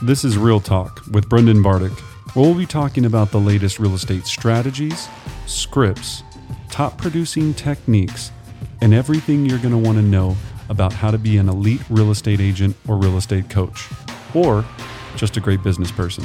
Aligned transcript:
This 0.00 0.24
is 0.24 0.38
Real 0.38 0.60
Talk 0.60 1.02
with 1.10 1.28
Brendan 1.28 1.56
Bartic, 1.56 1.90
where 2.32 2.44
we'll 2.46 2.54
be 2.56 2.66
talking 2.66 3.04
about 3.04 3.32
the 3.32 3.40
latest 3.40 3.80
real 3.80 3.96
estate 3.96 4.26
strategies, 4.26 5.08
scripts, 5.46 6.22
top 6.70 6.96
producing 6.98 7.52
techniques, 7.52 8.30
and 8.80 8.94
everything 8.94 9.44
you're 9.44 9.58
going 9.58 9.72
to 9.72 9.76
want 9.76 9.98
to 9.98 10.02
know 10.02 10.36
about 10.68 10.92
how 10.92 11.10
to 11.10 11.18
be 11.18 11.36
an 11.36 11.48
elite 11.48 11.80
real 11.90 12.12
estate 12.12 12.40
agent 12.40 12.76
or 12.86 12.96
real 12.96 13.16
estate 13.16 13.50
coach, 13.50 13.88
or 14.34 14.64
just 15.16 15.36
a 15.36 15.40
great 15.40 15.64
business 15.64 15.90
person. 15.90 16.24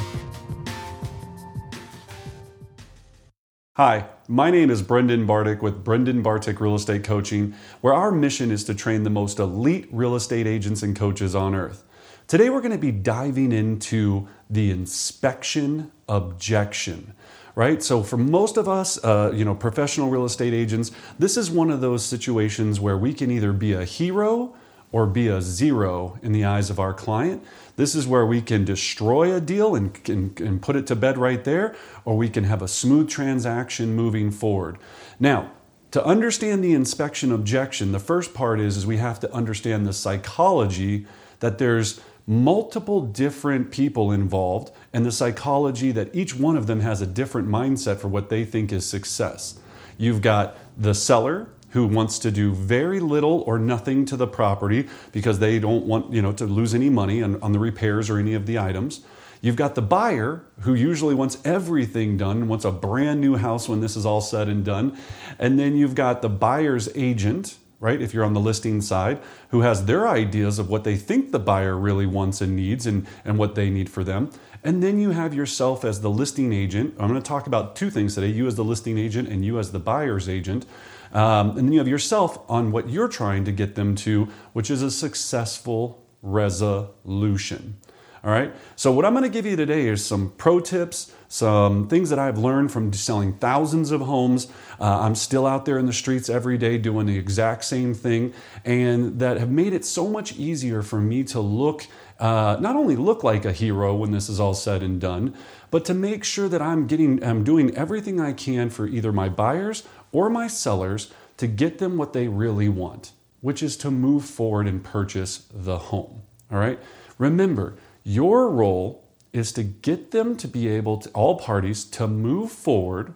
Hi, 3.76 4.06
my 4.28 4.52
name 4.52 4.70
is 4.70 4.82
Brendan 4.82 5.26
Bartic 5.26 5.62
with 5.62 5.82
Brendan 5.82 6.22
Bartic 6.22 6.60
Real 6.60 6.76
Estate 6.76 7.02
Coaching, 7.02 7.54
where 7.80 7.92
our 7.92 8.12
mission 8.12 8.52
is 8.52 8.62
to 8.64 8.74
train 8.74 9.02
the 9.02 9.10
most 9.10 9.40
elite 9.40 9.88
real 9.90 10.14
estate 10.14 10.46
agents 10.46 10.84
and 10.84 10.94
coaches 10.94 11.34
on 11.34 11.56
earth. 11.56 11.82
Today, 12.26 12.48
we're 12.48 12.60
going 12.62 12.72
to 12.72 12.78
be 12.78 12.92
diving 12.92 13.52
into 13.52 14.28
the 14.48 14.70
inspection 14.70 15.90
objection 16.08 17.14
right? 17.54 17.82
So 17.82 18.02
for 18.02 18.16
most 18.16 18.56
of 18.56 18.68
us 18.68 19.02
uh, 19.04 19.32
you 19.34 19.44
know 19.44 19.54
professional 19.54 20.10
real 20.10 20.24
estate 20.24 20.52
agents 20.52 20.90
this 21.18 21.36
is 21.36 21.50
one 21.50 21.70
of 21.70 21.80
those 21.80 22.04
situations 22.04 22.80
where 22.80 22.98
we 22.98 23.14
can 23.14 23.30
either 23.30 23.52
be 23.52 23.72
a 23.72 23.84
hero 23.84 24.54
or 24.92 25.06
be 25.06 25.28
a 25.28 25.40
zero 25.40 26.18
in 26.22 26.32
the 26.32 26.44
eyes 26.44 26.70
of 26.70 26.78
our 26.78 26.94
client. 26.94 27.44
This 27.76 27.94
is 27.94 28.06
where 28.06 28.24
we 28.26 28.40
can 28.40 28.64
destroy 28.64 29.34
a 29.34 29.40
deal 29.40 29.74
and, 29.74 29.98
and, 30.08 30.40
and 30.40 30.62
put 30.62 30.76
it 30.76 30.86
to 30.88 30.96
bed 30.96 31.18
right 31.18 31.42
there 31.42 31.74
or 32.04 32.16
we 32.16 32.28
can 32.28 32.44
have 32.44 32.62
a 32.62 32.68
smooth 32.68 33.08
transaction 33.08 33.94
moving 33.94 34.30
forward. 34.30 34.78
Now 35.18 35.50
to 35.92 36.04
understand 36.04 36.64
the 36.64 36.74
inspection 36.74 37.30
objection 37.30 37.92
the 37.92 38.00
first 38.00 38.34
part 38.34 38.60
is, 38.60 38.76
is 38.76 38.86
we 38.86 38.96
have 38.96 39.20
to 39.20 39.32
understand 39.32 39.86
the 39.86 39.92
psychology 39.92 41.06
that 41.40 41.58
there's 41.58 42.00
multiple 42.26 43.02
different 43.02 43.70
people 43.70 44.10
involved 44.10 44.70
and 44.92 45.04
the 45.04 45.12
psychology 45.12 45.92
that 45.92 46.14
each 46.14 46.34
one 46.34 46.56
of 46.56 46.66
them 46.66 46.80
has 46.80 47.00
a 47.02 47.06
different 47.06 47.48
mindset 47.48 47.98
for 47.98 48.08
what 48.08 48.30
they 48.30 48.44
think 48.44 48.72
is 48.72 48.86
success. 48.86 49.58
You've 49.98 50.22
got 50.22 50.56
the 50.76 50.94
seller 50.94 51.48
who 51.70 51.86
wants 51.86 52.18
to 52.20 52.30
do 52.30 52.52
very 52.54 53.00
little 53.00 53.42
or 53.42 53.58
nothing 53.58 54.04
to 54.06 54.16
the 54.16 54.26
property 54.26 54.88
because 55.12 55.38
they 55.40 55.58
don't 55.58 55.84
want 55.86 56.12
you 56.12 56.22
know 56.22 56.32
to 56.32 56.46
lose 56.46 56.74
any 56.74 56.88
money 56.88 57.22
on, 57.22 57.40
on 57.42 57.52
the 57.52 57.58
repairs 57.58 58.08
or 58.08 58.18
any 58.18 58.34
of 58.34 58.46
the 58.46 58.58
items. 58.58 59.02
You've 59.40 59.56
got 59.56 59.74
the 59.74 59.82
buyer 59.82 60.42
who 60.60 60.72
usually 60.72 61.14
wants 61.14 61.36
everything 61.44 62.16
done, 62.16 62.48
wants 62.48 62.64
a 62.64 62.70
brand 62.70 63.20
new 63.20 63.36
house 63.36 63.68
when 63.68 63.80
this 63.80 63.94
is 63.94 64.06
all 64.06 64.22
said 64.22 64.48
and 64.48 64.64
done. 64.64 64.96
And 65.38 65.58
then 65.58 65.76
you've 65.76 65.94
got 65.94 66.22
the 66.22 66.30
buyer's 66.30 66.88
agent 66.94 67.58
right? 67.84 68.00
If 68.00 68.14
you're 68.14 68.24
on 68.24 68.32
the 68.32 68.40
listing 68.40 68.80
side, 68.80 69.20
who 69.50 69.60
has 69.60 69.84
their 69.84 70.08
ideas 70.08 70.58
of 70.58 70.70
what 70.70 70.84
they 70.84 70.96
think 70.96 71.32
the 71.32 71.38
buyer 71.38 71.76
really 71.76 72.06
wants 72.06 72.40
and 72.40 72.56
needs 72.56 72.86
and, 72.86 73.06
and 73.26 73.36
what 73.36 73.56
they 73.56 73.68
need 73.68 73.90
for 73.90 74.02
them. 74.02 74.30
And 74.64 74.82
then 74.82 74.98
you 74.98 75.10
have 75.10 75.34
yourself 75.34 75.84
as 75.84 76.00
the 76.00 76.08
listing 76.08 76.50
agent. 76.50 76.94
I'm 76.98 77.08
going 77.08 77.20
to 77.20 77.28
talk 77.28 77.46
about 77.46 77.76
two 77.76 77.90
things 77.90 78.14
today 78.14 78.28
you 78.28 78.46
as 78.46 78.54
the 78.54 78.64
listing 78.64 78.96
agent 78.96 79.28
and 79.28 79.44
you 79.44 79.58
as 79.58 79.70
the 79.72 79.78
buyer's 79.78 80.30
agent. 80.30 80.64
Um, 81.12 81.50
and 81.50 81.58
then 81.58 81.72
you 81.72 81.78
have 81.78 81.86
yourself 81.86 82.38
on 82.48 82.72
what 82.72 82.88
you're 82.88 83.06
trying 83.06 83.44
to 83.44 83.52
get 83.52 83.74
them 83.74 83.94
to, 83.96 84.28
which 84.54 84.70
is 84.70 84.80
a 84.80 84.90
successful 84.90 86.08
resolution. 86.22 87.76
All 88.24 88.30
right. 88.30 88.54
So, 88.74 88.90
what 88.90 89.04
I'm 89.04 89.12
going 89.12 89.24
to 89.24 89.28
give 89.28 89.44
you 89.44 89.54
today 89.54 89.86
is 89.86 90.02
some 90.02 90.30
pro 90.38 90.58
tips, 90.58 91.12
some 91.28 91.88
things 91.88 92.08
that 92.08 92.18
I've 92.18 92.38
learned 92.38 92.72
from 92.72 92.90
selling 92.94 93.34
thousands 93.34 93.90
of 93.90 94.00
homes. 94.00 94.46
Uh, 94.80 95.00
I'm 95.00 95.14
still 95.14 95.46
out 95.46 95.66
there 95.66 95.76
in 95.78 95.84
the 95.84 95.92
streets 95.92 96.30
every 96.30 96.56
day 96.56 96.78
doing 96.78 97.04
the 97.04 97.18
exact 97.18 97.66
same 97.66 97.92
thing, 97.92 98.32
and 98.64 99.18
that 99.18 99.36
have 99.36 99.50
made 99.50 99.74
it 99.74 99.84
so 99.84 100.08
much 100.08 100.36
easier 100.36 100.80
for 100.80 101.02
me 101.02 101.22
to 101.24 101.40
look, 101.40 101.86
uh, 102.18 102.56
not 102.60 102.76
only 102.76 102.96
look 102.96 103.24
like 103.24 103.44
a 103.44 103.52
hero 103.52 103.94
when 103.94 104.12
this 104.12 104.30
is 104.30 104.40
all 104.40 104.54
said 104.54 104.82
and 104.82 105.02
done, 105.02 105.36
but 105.70 105.84
to 105.84 105.92
make 105.92 106.24
sure 106.24 106.48
that 106.48 106.62
I'm 106.62 106.86
getting, 106.86 107.22
I'm 107.22 107.44
doing 107.44 107.76
everything 107.76 108.20
I 108.20 108.32
can 108.32 108.70
for 108.70 108.86
either 108.86 109.12
my 109.12 109.28
buyers 109.28 109.82
or 110.12 110.30
my 110.30 110.46
sellers 110.46 111.12
to 111.36 111.46
get 111.46 111.76
them 111.76 111.98
what 111.98 112.14
they 112.14 112.28
really 112.28 112.70
want, 112.70 113.12
which 113.42 113.62
is 113.62 113.76
to 113.78 113.90
move 113.90 114.24
forward 114.24 114.66
and 114.66 114.82
purchase 114.82 115.46
the 115.52 115.76
home. 115.76 116.22
All 116.50 116.58
right. 116.58 116.78
Remember, 117.18 117.76
your 118.04 118.48
role 118.48 119.02
is 119.32 119.50
to 119.52 119.62
get 119.64 120.12
them 120.12 120.36
to 120.36 120.46
be 120.46 120.68
able 120.68 120.98
to, 120.98 121.10
all 121.10 121.36
parties, 121.38 121.84
to 121.84 122.06
move 122.06 122.52
forward 122.52 123.14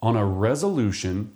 on 0.00 0.16
a 0.16 0.24
resolution 0.24 1.32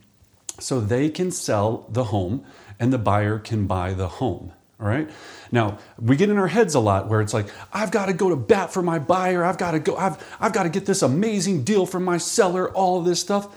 so 0.59 0.81
they 0.81 1.11
can 1.11 1.31
sell 1.31 1.87
the 1.91 2.05
home 2.05 2.45
and 2.81 2.93
the 2.93 2.99
buyer 2.99 3.39
can 3.39 3.67
buy 3.67 3.93
the 3.93 4.09
home. 4.09 4.53
All 4.81 4.87
right. 4.87 5.09
Now 5.51 5.79
we 5.99 6.17
get 6.17 6.29
in 6.29 6.37
our 6.37 6.49
heads 6.49 6.75
a 6.75 6.81
lot 6.81 7.09
where 7.09 7.21
it's 7.21 7.33
like, 7.33 7.47
I've 7.73 7.91
got 7.91 8.07
to 8.07 8.13
go 8.13 8.29
to 8.29 8.37
bat 8.37 8.73
for 8.73 8.83
my 8.83 8.99
buyer. 8.99 9.43
I've 9.43 9.57
got 9.57 9.71
to 9.71 9.79
go. 9.79 9.97
I've 9.97 10.23
I've 10.39 10.53
got 10.53 10.65
to 10.65 10.69
get 10.69 10.85
this 10.85 11.01
amazing 11.01 11.65
deal 11.65 11.87
from 11.87 12.05
my 12.05 12.19
seller. 12.19 12.71
All 12.71 12.99
of 12.99 13.07
this 13.07 13.21
stuff. 13.21 13.49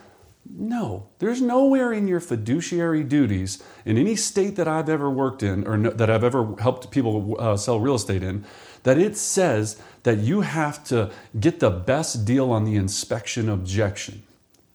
No, 0.49 1.09
there's 1.19 1.41
nowhere 1.41 1.91
in 1.91 2.07
your 2.07 2.21
fiduciary 2.21 3.03
duties 3.03 3.61
in 3.85 3.97
any 3.97 4.15
state 4.15 4.55
that 4.55 4.67
I've 4.67 4.89
ever 4.89 5.09
worked 5.09 5.43
in 5.43 5.67
or 5.67 5.77
no, 5.77 5.89
that 5.91 6.09
I've 6.09 6.23
ever 6.23 6.55
helped 6.59 6.89
people 6.89 7.35
uh, 7.37 7.57
sell 7.57 7.79
real 7.79 7.95
estate 7.95 8.23
in 8.23 8.45
that 8.89 8.97
it 8.97 9.15
says 9.15 9.79
that 10.01 10.17
you 10.17 10.41
have 10.41 10.83
to 10.83 11.11
get 11.39 11.59
the 11.59 11.69
best 11.69 12.25
deal 12.25 12.49
on 12.49 12.65
the 12.65 12.75
inspection 12.75 13.47
objection. 13.47 14.23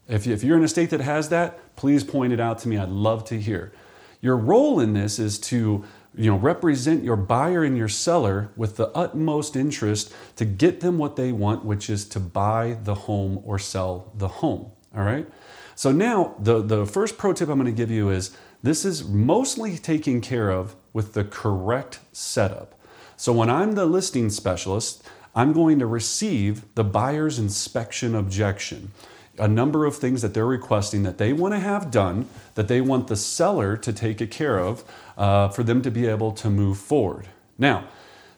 If, 0.07 0.29
if 0.29 0.45
you're 0.45 0.57
in 0.57 0.63
a 0.63 0.69
state 0.69 0.91
that 0.91 1.01
has 1.01 1.31
that, 1.31 1.75
please 1.75 2.05
point 2.05 2.33
it 2.33 2.39
out 2.39 2.61
to 2.61 2.69
me. 2.69 2.79
I'd 2.79 2.91
love 2.91 3.25
to 3.25 3.41
hear. 3.41 3.73
Your 4.21 4.37
role 4.37 4.79
in 4.79 4.93
this 4.93 5.19
is 5.19 5.37
to 5.51 5.85
you 6.17 6.31
know, 6.31 6.37
represent 6.37 7.03
your 7.03 7.17
buyer 7.17 7.65
and 7.65 7.77
your 7.77 7.89
seller 7.89 8.53
with 8.55 8.77
the 8.77 8.87
utmost 8.91 9.57
interest 9.57 10.15
to 10.37 10.45
get 10.45 10.79
them 10.79 10.97
what 10.97 11.17
they 11.17 11.33
want, 11.33 11.65
which 11.65 11.91
is 11.91 12.05
to 12.11 12.21
buy 12.21 12.79
the 12.85 12.95
home 12.95 13.43
or 13.45 13.59
sell 13.59 14.13
the 14.17 14.29
home. 14.29 14.71
All 14.97 15.03
right. 15.03 15.27
So 15.75 15.91
now 15.91 16.37
the, 16.39 16.63
the 16.63 16.87
first 16.87 17.19
pro 17.19 17.33
tip 17.33 17.49
I'm 17.49 17.59
going 17.59 17.67
to 17.67 17.77
give 17.77 17.91
you 17.91 18.11
is 18.11 18.31
this 18.63 18.85
is 18.85 19.09
mostly 19.09 19.77
taken 19.77 20.21
care 20.21 20.51
of 20.51 20.77
with 20.93 21.15
the 21.15 21.25
correct 21.25 21.99
setup. 22.13 22.74
So 23.17 23.33
when 23.33 23.51
I'm 23.51 23.75
the 23.75 23.87
listing 23.87 24.31
specialist, 24.31 25.07
I'm 25.35 25.53
going 25.53 25.79
to 25.79 25.87
receive 25.87 26.65
the 26.75 26.85
buyer's 26.85 27.39
inspection 27.39 28.15
objection. 28.15 28.93
A 29.39 29.49
number 29.49 29.85
of 29.85 29.97
things 29.97 30.23
that 30.23 30.33
they're 30.33 30.47
requesting 30.47 31.03
that 31.03 31.19
they 31.19 31.33
want 31.33 31.55
to 31.55 31.61
have 31.61 31.91
done, 31.91 32.29
that 32.55 32.69
they 32.69 32.81
want 32.81 33.09
the 33.09 33.17
seller 33.17 33.77
to 33.77 33.93
take 33.93 34.31
care 34.31 34.59
of 34.59 34.85
uh, 35.19 35.49
for 35.49 35.65
them 35.65 35.83
to 35.83 35.91
be 35.91 36.07
able 36.07 36.31
to 36.33 36.49
move 36.49 36.79
forward. 36.79 37.29
Now, 37.59 37.89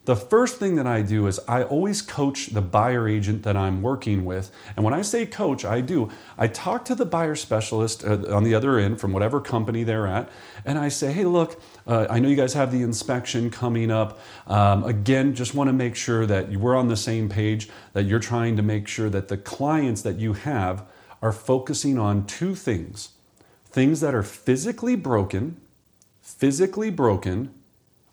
the 0.06 0.17
first 0.17 0.59
thing 0.59 0.77
that 0.77 0.87
I 0.87 1.03
do 1.03 1.27
is 1.27 1.41
I 1.49 1.65
always 1.65 2.00
coach 2.00 2.47
the 2.47 2.62
buyer 2.62 3.09
agent 3.09 3.43
that 3.43 3.56
I'm 3.56 3.83
working 3.83 4.25
with. 4.25 4.53
And 4.77 4.84
when 4.84 4.94
I 4.94 5.03
say 5.03 5.27
coach, 5.27 5.65
I 5.65 5.81
do. 5.81 6.11
I 6.39 6.47
talk 6.47 6.84
to 6.87 6.94
the 6.94 7.05
buyer 7.05 7.34
specialist 7.34 8.05
uh, 8.05 8.34
on 8.34 8.44
the 8.44 8.55
other 8.55 8.78
end 8.78 9.00
from 9.00 9.12
whatever 9.12 9.41
company 9.41 9.83
they're 9.83 10.06
at, 10.06 10.31
and 10.65 10.78
I 10.78 10.89
say, 10.89 11.12
hey, 11.12 11.25
look, 11.25 11.61
uh, 11.89 12.06
I 12.09 12.21
know 12.21 12.28
you 12.28 12.37
guys 12.37 12.55
have 12.55 12.71
the 12.71 12.83
inspection 12.83 13.50
coming 13.50 13.91
up. 13.91 14.21
Um, 14.47 14.84
again, 14.84 15.34
just 15.34 15.55
want 15.55 15.69
to 15.69 15.72
make 15.72 15.97
sure 15.97 16.25
that 16.25 16.50
we're 16.50 16.77
on 16.77 16.87
the 16.87 16.97
same 16.97 17.28
page, 17.28 17.69
that 17.93 18.05
you're 18.05 18.21
trying 18.21 18.56
to 18.56 18.62
make 18.62 18.87
sure 18.87 19.11
that 19.11 19.27
the 19.27 19.37
clients 19.37 20.03
that 20.03 20.19
you 20.19 20.34
have 20.34 20.87
are 21.21 21.33
focusing 21.33 21.99
on 21.99 22.27
two 22.27 22.55
things 22.55 23.11
things 23.69 24.00
that 24.00 24.15
are 24.15 24.23
physically 24.23 24.97
broken, 24.97 25.61
physically 26.23 26.88
broken, 26.88 27.53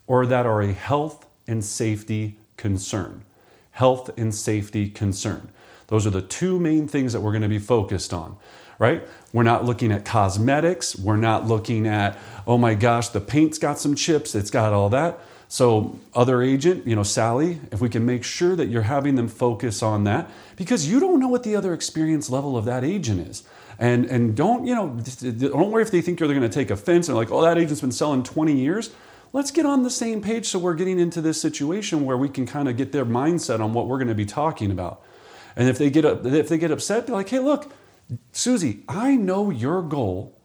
or 0.07 0.25
that 0.25 0.45
are 0.45 0.61
a 0.61 0.73
health 0.73 1.25
and 1.47 1.63
safety 1.63 2.37
concern. 2.57 3.23
Health 3.71 4.09
and 4.17 4.33
safety 4.33 4.89
concern. 4.89 5.49
Those 5.87 6.07
are 6.07 6.11
the 6.11 6.21
two 6.21 6.59
main 6.59 6.87
things 6.87 7.13
that 7.13 7.21
we're 7.21 7.31
going 7.31 7.43
to 7.43 7.49
be 7.49 7.59
focused 7.59 8.13
on, 8.13 8.37
right? 8.79 9.03
We're 9.31 9.43
not 9.43 9.65
looking 9.65 9.91
at 9.91 10.05
cosmetics. 10.05 10.97
We're 10.97 11.17
not 11.17 11.47
looking 11.47 11.87
at, 11.87 12.17
oh 12.47 12.57
my 12.57 12.73
gosh, 12.73 13.09
the 13.09 13.21
paint's 13.21 13.57
got 13.57 13.79
some 13.79 13.95
chips, 13.95 14.35
it's 14.35 14.51
got 14.51 14.73
all 14.73 14.89
that. 14.89 15.19
So, 15.49 15.99
other 16.15 16.41
agent, 16.41 16.87
you 16.87 16.95
know, 16.95 17.03
Sally, 17.03 17.59
if 17.71 17.79
we 17.79 17.87
can 17.87 18.07
make 18.07 18.23
sure 18.23 18.55
that 18.55 18.69
you're 18.69 18.81
having 18.81 19.13
them 19.13 19.27
focus 19.27 19.83
on 19.83 20.03
that, 20.05 20.27
because 20.55 20.89
you 20.89 20.99
don't 20.99 21.19
know 21.19 21.27
what 21.27 21.43
the 21.43 21.55
other 21.55 21.75
experience 21.75 22.27
level 22.27 22.57
of 22.57 22.65
that 22.65 22.83
agent 22.83 23.27
is. 23.27 23.43
And, 23.77 24.05
and 24.05 24.35
don't, 24.35 24.65
you 24.65 24.73
know, 24.73 24.99
don't 25.21 25.69
worry 25.69 25.83
if 25.83 25.91
they 25.91 26.01
think 26.01 26.19
you're 26.19 26.29
going 26.29 26.41
to 26.41 26.49
take 26.49 26.71
offense 26.71 27.07
and 27.07 27.15
like, 27.15 27.31
oh, 27.31 27.41
that 27.43 27.59
agent's 27.59 27.81
been 27.81 27.91
selling 27.91 28.23
20 28.23 28.53
years 28.53 28.89
let's 29.33 29.51
get 29.51 29.65
on 29.65 29.83
the 29.83 29.89
same 29.89 30.21
page 30.21 30.45
so 30.45 30.59
we're 30.59 30.75
getting 30.75 30.99
into 30.99 31.19
this 31.19 31.41
situation 31.41 32.05
where 32.05 32.17
we 32.17 32.29
can 32.29 32.45
kind 32.45 32.69
of 32.69 32.77
get 32.77 32.91
their 32.91 33.05
mindset 33.05 33.59
on 33.59 33.73
what 33.73 33.87
we're 33.87 33.97
going 33.97 34.07
to 34.07 34.15
be 34.15 34.25
talking 34.25 34.71
about. 34.71 35.01
And 35.55 35.67
if 35.67 35.77
they 35.77 35.89
get 35.89 36.05
if 36.05 36.47
they 36.47 36.57
get 36.57 36.71
upset, 36.71 37.07
be 37.07 37.11
like, 37.11 37.29
"Hey, 37.29 37.39
look, 37.39 37.71
Susie, 38.31 38.83
I 38.87 39.15
know 39.15 39.49
your 39.49 39.81
goal 39.81 40.39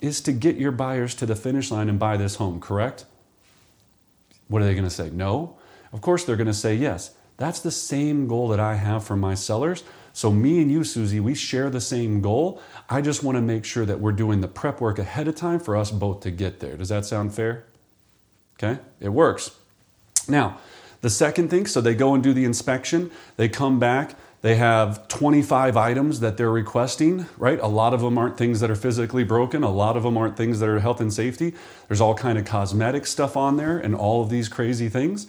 is 0.00 0.20
to 0.22 0.32
get 0.32 0.56
your 0.56 0.72
buyers 0.72 1.14
to 1.16 1.26
the 1.26 1.34
finish 1.34 1.70
line 1.70 1.88
and 1.88 1.98
buy 1.98 2.16
this 2.16 2.36
home, 2.36 2.60
correct?" 2.60 3.06
What 4.48 4.62
are 4.62 4.64
they 4.64 4.74
going 4.74 4.84
to 4.84 4.90
say? 4.90 5.10
No. 5.10 5.56
Of 5.92 6.00
course 6.00 6.24
they're 6.24 6.36
going 6.36 6.46
to 6.46 6.54
say 6.54 6.74
yes. 6.74 7.14
That's 7.36 7.60
the 7.60 7.70
same 7.70 8.28
goal 8.28 8.48
that 8.48 8.60
I 8.60 8.76
have 8.76 9.04
for 9.04 9.16
my 9.16 9.34
sellers. 9.34 9.82
So, 10.12 10.30
me 10.30 10.62
and 10.62 10.70
you, 10.70 10.84
Susie, 10.84 11.20
we 11.20 11.34
share 11.34 11.68
the 11.68 11.80
same 11.80 12.22
goal. 12.22 12.62
I 12.88 13.02
just 13.02 13.22
want 13.22 13.36
to 13.36 13.42
make 13.42 13.66
sure 13.66 13.84
that 13.84 14.00
we're 14.00 14.12
doing 14.12 14.40
the 14.40 14.48
prep 14.48 14.80
work 14.80 14.98
ahead 14.98 15.28
of 15.28 15.34
time 15.34 15.60
for 15.60 15.76
us 15.76 15.90
both 15.90 16.20
to 16.20 16.30
get 16.30 16.60
there. 16.60 16.76
Does 16.76 16.88
that 16.88 17.04
sound 17.04 17.34
fair? 17.34 17.66
Okay, 18.58 18.80
it 19.00 19.10
works. 19.10 19.50
Now, 20.28 20.58
The 21.06 21.10
second 21.10 21.50
thing, 21.50 21.66
so 21.66 21.80
they 21.80 21.94
go 21.94 22.14
and 22.14 22.22
do 22.22 22.32
the 22.32 22.44
inspection, 22.44 23.12
they 23.36 23.48
come 23.48 23.78
back, 23.78 24.16
they 24.42 24.56
have 24.56 25.06
25 25.06 25.76
items 25.76 26.18
that 26.18 26.36
they're 26.36 26.50
requesting, 26.50 27.26
right? 27.36 27.60
A 27.60 27.68
lot 27.68 27.94
of 27.94 28.00
them 28.00 28.18
aren't 28.18 28.36
things 28.36 28.58
that 28.58 28.70
are 28.70 28.76
physically 28.76 29.24
broken, 29.24 29.62
a 29.62 29.70
lot 29.70 29.96
of 29.96 30.02
them 30.02 30.16
aren't 30.16 30.36
things 30.36 30.60
that 30.60 30.68
are 30.68 30.80
health 30.80 31.00
and 31.00 31.12
safety. 31.12 31.54
There's 31.86 32.00
all 32.00 32.14
kind 32.14 32.38
of 32.38 32.44
cosmetic 32.44 33.06
stuff 33.06 33.36
on 33.36 33.56
there 33.56 33.78
and 33.78 33.94
all 33.94 34.22
of 34.22 34.30
these 34.30 34.48
crazy 34.48 34.88
things. 34.88 35.26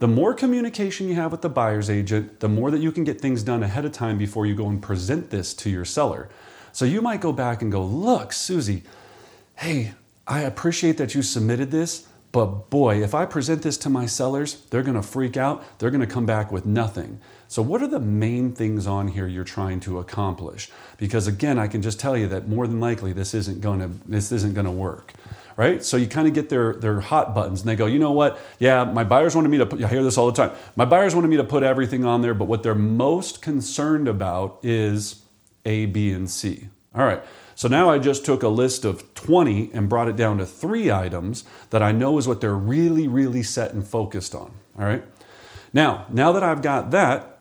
The 0.00 0.08
more 0.08 0.34
communication 0.34 1.06
you 1.06 1.14
have 1.14 1.30
with 1.30 1.42
the 1.42 1.48
buyer's 1.48 1.88
agent, 1.88 2.40
the 2.40 2.48
more 2.48 2.72
that 2.72 2.80
you 2.80 2.90
can 2.90 3.04
get 3.04 3.20
things 3.20 3.44
done 3.44 3.62
ahead 3.62 3.84
of 3.84 3.92
time 3.92 4.18
before 4.18 4.46
you 4.46 4.56
go 4.56 4.66
and 4.68 4.82
present 4.82 5.30
this 5.30 5.54
to 5.54 5.70
your 5.70 5.84
seller. 5.84 6.28
So 6.72 6.84
you 6.84 7.00
might 7.00 7.20
go 7.20 7.32
back 7.32 7.62
and 7.62 7.70
go, 7.70 7.84
"Look, 7.84 8.32
Susie, 8.32 8.82
hey, 9.54 9.94
I 10.26 10.40
appreciate 10.40 10.96
that 10.96 11.14
you 11.14 11.22
submitted 11.22 11.70
this, 11.70 12.06
but 12.32 12.70
boy, 12.70 13.02
if 13.02 13.14
I 13.14 13.26
present 13.26 13.62
this 13.62 13.76
to 13.78 13.90
my 13.90 14.06
sellers, 14.06 14.62
they're 14.70 14.82
gonna 14.82 15.02
freak 15.02 15.36
out. 15.36 15.78
They're 15.78 15.90
gonna 15.90 16.06
come 16.06 16.24
back 16.24 16.50
with 16.50 16.64
nothing. 16.64 17.20
So, 17.46 17.60
what 17.60 17.82
are 17.82 17.86
the 17.86 18.00
main 18.00 18.52
things 18.52 18.86
on 18.86 19.08
here 19.08 19.26
you're 19.26 19.44
trying 19.44 19.80
to 19.80 19.98
accomplish? 19.98 20.70
Because 20.96 21.26
again, 21.26 21.58
I 21.58 21.68
can 21.68 21.82
just 21.82 22.00
tell 22.00 22.16
you 22.16 22.26
that 22.28 22.48
more 22.48 22.66
than 22.66 22.80
likely 22.80 23.12
this 23.12 23.34
isn't 23.34 23.60
gonna 23.60 23.90
this 24.06 24.32
isn't 24.32 24.54
gonna 24.54 24.72
work. 24.72 25.12
Right? 25.54 25.84
So 25.84 25.98
you 25.98 26.06
kind 26.06 26.26
of 26.26 26.32
get 26.32 26.48
their, 26.48 26.72
their 26.72 27.00
hot 27.00 27.34
buttons 27.34 27.60
and 27.60 27.68
they 27.68 27.76
go, 27.76 27.84
you 27.84 27.98
know 27.98 28.12
what? 28.12 28.40
Yeah, 28.58 28.84
my 28.84 29.04
buyers 29.04 29.36
wanted 29.36 29.50
me 29.50 29.58
to 29.58 29.66
put, 29.66 29.84
I 29.84 29.86
hear 29.86 30.02
this 30.02 30.16
all 30.16 30.24
the 30.24 30.32
time. 30.32 30.56
My 30.76 30.86
buyers 30.86 31.14
wanted 31.14 31.28
me 31.28 31.36
to 31.36 31.44
put 31.44 31.62
everything 31.62 32.06
on 32.06 32.22
there, 32.22 32.32
but 32.32 32.46
what 32.46 32.62
they're 32.62 32.74
most 32.74 33.42
concerned 33.42 34.08
about 34.08 34.60
is 34.62 35.22
A, 35.66 35.84
B, 35.84 36.10
and 36.10 36.30
C. 36.30 36.68
All 36.94 37.04
right. 37.04 37.22
So 37.54 37.68
now 37.68 37.90
I 37.90 37.98
just 37.98 38.24
took 38.24 38.42
a 38.42 38.48
list 38.48 38.84
of 38.84 39.14
20 39.14 39.70
and 39.72 39.88
brought 39.88 40.08
it 40.08 40.16
down 40.16 40.38
to 40.38 40.46
three 40.46 40.90
items 40.90 41.44
that 41.70 41.82
I 41.82 41.92
know 41.92 42.18
is 42.18 42.26
what 42.26 42.40
they're 42.40 42.54
really, 42.54 43.06
really 43.06 43.42
set 43.42 43.72
and 43.72 43.86
focused 43.86 44.34
on. 44.34 44.52
All 44.78 44.84
right. 44.84 45.04
Now, 45.72 46.06
now 46.10 46.32
that 46.32 46.42
I've 46.42 46.62
got 46.62 46.90
that, 46.90 47.32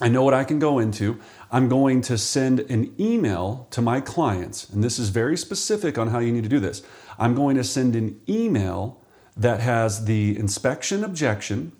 I 0.00 0.08
know 0.08 0.22
what 0.22 0.34
I 0.34 0.44
can 0.44 0.58
go 0.58 0.78
into. 0.78 1.20
I'm 1.50 1.68
going 1.68 2.00
to 2.02 2.16
send 2.16 2.60
an 2.60 2.94
email 2.98 3.66
to 3.70 3.82
my 3.82 4.00
clients, 4.00 4.68
and 4.70 4.82
this 4.82 4.98
is 4.98 5.10
very 5.10 5.36
specific 5.36 5.98
on 5.98 6.08
how 6.08 6.20
you 6.20 6.32
need 6.32 6.44
to 6.44 6.48
do 6.48 6.60
this. 6.60 6.82
I'm 7.18 7.34
going 7.34 7.56
to 7.56 7.64
send 7.64 7.94
an 7.96 8.18
email 8.28 9.00
that 9.36 9.60
has 9.60 10.06
the 10.06 10.38
inspection 10.38 11.04
objection, 11.04 11.72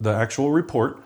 the 0.00 0.12
actual 0.12 0.50
report, 0.50 1.00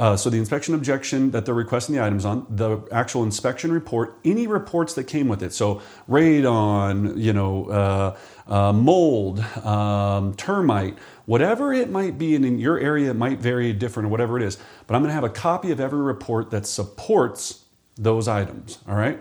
uh, 0.00 0.16
so 0.16 0.30
the 0.30 0.38
inspection 0.38 0.74
objection 0.74 1.30
that 1.32 1.44
they're 1.44 1.54
requesting 1.54 1.94
the 1.94 2.02
items 2.02 2.24
on, 2.24 2.46
the 2.48 2.78
actual 2.90 3.22
inspection 3.22 3.70
report, 3.70 4.18
any 4.24 4.46
reports 4.46 4.94
that 4.94 5.04
came 5.04 5.28
with 5.28 5.42
it. 5.42 5.52
So 5.52 5.82
radon, 6.08 7.18
you 7.18 7.34
know, 7.34 7.66
uh, 7.66 8.16
uh, 8.46 8.72
mold, 8.72 9.40
um, 9.62 10.32
termite, 10.36 10.98
whatever 11.26 11.74
it 11.74 11.90
might 11.90 12.16
be, 12.16 12.34
and 12.34 12.46
in 12.46 12.58
your 12.58 12.78
area 12.78 13.10
it 13.10 13.16
might 13.16 13.40
vary 13.40 13.74
different 13.74 14.06
or 14.06 14.10
whatever 14.10 14.38
it 14.38 14.42
is. 14.42 14.56
But 14.86 14.94
I'm 14.94 15.02
going 15.02 15.10
to 15.10 15.14
have 15.14 15.22
a 15.22 15.28
copy 15.28 15.70
of 15.70 15.80
every 15.80 16.00
report 16.00 16.50
that 16.50 16.66
supports 16.66 17.66
those 17.96 18.26
items. 18.26 18.78
All 18.88 18.96
right. 18.96 19.20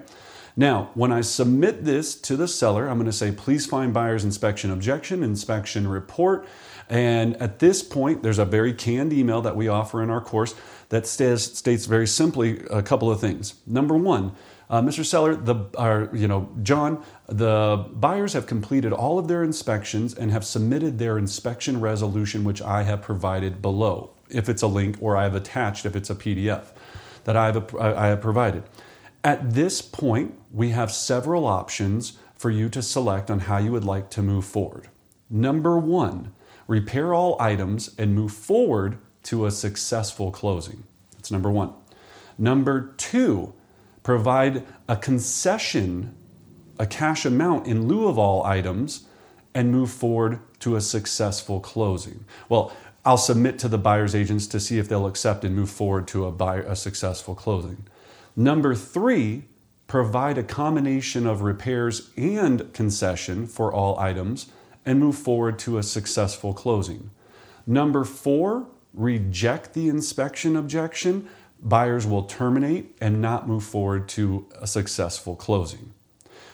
Now, 0.55 0.91
when 0.93 1.11
I 1.11 1.21
submit 1.21 1.83
this 1.83 2.15
to 2.21 2.37
the 2.37 2.47
seller, 2.47 2.87
I'm 2.87 2.95
going 2.97 3.05
to 3.05 3.11
say, 3.11 3.33
please 3.33 3.65
find 3.65 3.93
buyer's 3.93 4.23
inspection 4.23 4.71
objection, 4.71 5.23
inspection 5.23 5.89
report. 5.89 6.47
And 6.89 7.37
at 7.37 7.59
this 7.59 7.83
point, 7.83 8.23
there's 8.23 8.39
a 8.39 8.45
very 8.45 8.73
canned 8.73 9.13
email 9.13 9.41
that 9.41 9.55
we 9.55 9.67
offer 9.67 10.01
in 10.01 10.09
our 10.09 10.21
course 10.21 10.55
that 10.89 11.05
says, 11.05 11.43
states 11.43 11.85
very 11.85 12.07
simply 12.07 12.63
a 12.71 12.81
couple 12.81 13.11
of 13.11 13.21
things. 13.21 13.55
Number 13.67 13.95
one, 13.95 14.35
uh, 14.71 14.81
Mr. 14.81 15.05
Seller, 15.05 15.35
the 15.35 15.65
our, 15.77 16.09
you 16.13 16.27
know 16.27 16.49
John, 16.61 17.03
the 17.27 17.87
buyers 17.93 18.33
have 18.33 18.45
completed 18.45 18.93
all 18.93 19.17
of 19.17 19.27
their 19.27 19.43
inspections 19.43 20.13
and 20.13 20.31
have 20.31 20.45
submitted 20.45 20.99
their 20.99 21.17
inspection 21.17 21.79
resolution, 21.79 22.43
which 22.43 22.61
I 22.61 22.83
have 22.83 23.01
provided 23.01 23.61
below, 23.61 24.11
if 24.29 24.47
it's 24.47 24.61
a 24.61 24.67
link, 24.67 24.97
or 24.99 25.17
I 25.17 25.23
have 25.23 25.33
attached 25.33 25.85
if 25.85 25.95
it's 25.95 26.09
a 26.09 26.15
PDF 26.15 26.65
that 27.23 27.35
I 27.35 27.47
have 27.47 27.75
I 27.75 28.07
have 28.07 28.21
provided. 28.21 28.63
At 29.23 29.53
this 29.53 29.81
point, 29.81 30.39
we 30.51 30.69
have 30.69 30.91
several 30.91 31.45
options 31.45 32.17
for 32.35 32.49
you 32.49 32.69
to 32.69 32.81
select 32.81 33.29
on 33.29 33.39
how 33.39 33.57
you 33.57 33.71
would 33.71 33.83
like 33.83 34.09
to 34.11 34.21
move 34.21 34.45
forward. 34.45 34.87
Number 35.29 35.77
one, 35.77 36.31
repair 36.69 37.15
all 37.15 37.35
items, 37.41 37.93
and 37.97 38.13
move 38.13 38.31
forward 38.31 38.99
to 39.23 39.47
a 39.47 39.51
successful 39.51 40.29
closing. 40.29 40.83
That's 41.13 41.31
number 41.31 41.49
one. 41.49 41.73
Number 42.37 42.93
two, 42.95 43.53
provide 44.03 44.63
a 44.87 44.95
concession, 44.95 46.15
a 46.77 46.85
cash 46.85 47.25
amount 47.25 47.65
in 47.65 47.87
lieu 47.87 48.07
of 48.07 48.19
all 48.19 48.45
items, 48.45 49.07
and 49.55 49.71
move 49.71 49.89
forward 49.89 50.39
to 50.59 50.75
a 50.75 50.81
successful 50.81 51.59
closing. 51.59 52.23
Well, 52.49 52.71
I'll 53.03 53.17
submit 53.17 53.57
to 53.59 53.67
the 53.67 53.79
buyer's 53.79 54.13
agents 54.13 54.45
to 54.47 54.59
see 54.59 54.77
if 54.77 54.87
they'll 54.87 55.07
accept 55.07 55.43
and 55.43 55.55
move 55.55 55.71
forward 55.71 56.07
to 56.09 56.25
a, 56.25 56.31
buyer, 56.31 56.61
a 56.61 56.75
successful 56.75 57.33
closing. 57.33 57.87
Number 58.35 58.75
three, 58.75 59.45
provide 59.87 60.37
a 60.37 60.43
combination 60.43 61.25
of 61.25 61.41
repairs 61.41 62.11
and 62.15 62.71
concession 62.73 63.47
for 63.47 63.73
all 63.73 63.97
items 63.97 64.51
and 64.85 64.99
move 64.99 65.17
forward 65.17 65.59
to 65.59 65.77
a 65.77 65.83
successful 65.83 66.53
closing. 66.53 67.11
Number 67.67 68.03
four, 68.03 68.67
reject 68.93 69.73
the 69.73 69.87
inspection 69.89 70.55
objection. 70.55 71.29
Buyers 71.61 72.07
will 72.07 72.23
terminate 72.23 72.95
and 73.01 73.21
not 73.21 73.47
move 73.47 73.63
forward 73.63 74.07
to 74.09 74.47
a 74.59 74.65
successful 74.65 75.35
closing. 75.35 75.93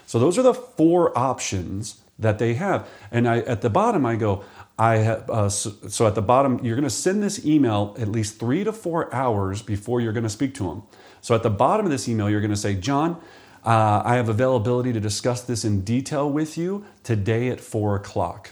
So 0.08 0.20
those 0.20 0.38
are 0.38 0.44
the 0.44 0.54
four 0.54 1.18
options 1.18 2.02
that 2.18 2.40
they 2.40 2.56
have. 2.56 2.88
And 3.12 3.28
I, 3.28 3.40
at 3.40 3.62
the 3.62 3.70
bottom, 3.70 4.06
I 4.06 4.16
go, 4.16 4.44
I 4.78 4.98
have, 4.98 5.30
uh, 5.30 5.50
so, 5.50 5.72
so, 5.88 6.06
at 6.06 6.16
the 6.16 6.22
bottom, 6.22 6.64
you're 6.64 6.76
going 6.76 6.84
to 6.84 6.90
send 6.90 7.24
this 7.24 7.46
email 7.46 7.96
at 7.98 8.10
least 8.10 8.40
three 8.40 8.64
to 8.66 8.74
four 8.74 9.14
hours 9.14 9.62
before 9.62 10.02
you're 10.02 10.12
going 10.12 10.24
to 10.24 10.30
speak 10.30 10.54
to 10.56 10.68
them. 10.68 10.84
So 11.22 11.34
at 11.34 11.44
the 11.44 11.50
bottom 11.50 11.86
of 11.86 11.92
this 11.92 12.08
email, 12.08 12.30
you're 12.30 12.42
going 12.42 12.52
to 12.52 12.58
say, 12.58 12.76
John, 12.76 13.20
uh, 13.66 14.04
I 14.06 14.16
have 14.16 14.30
availability 14.30 14.94
to 14.94 15.00
discuss 15.00 15.42
this 15.42 15.66
in 15.66 15.82
detail 15.82 16.30
with 16.30 16.58
you 16.58 16.86
today 17.04 17.50
at 17.50 17.60
four 17.60 17.96
o'clock, 17.96 18.52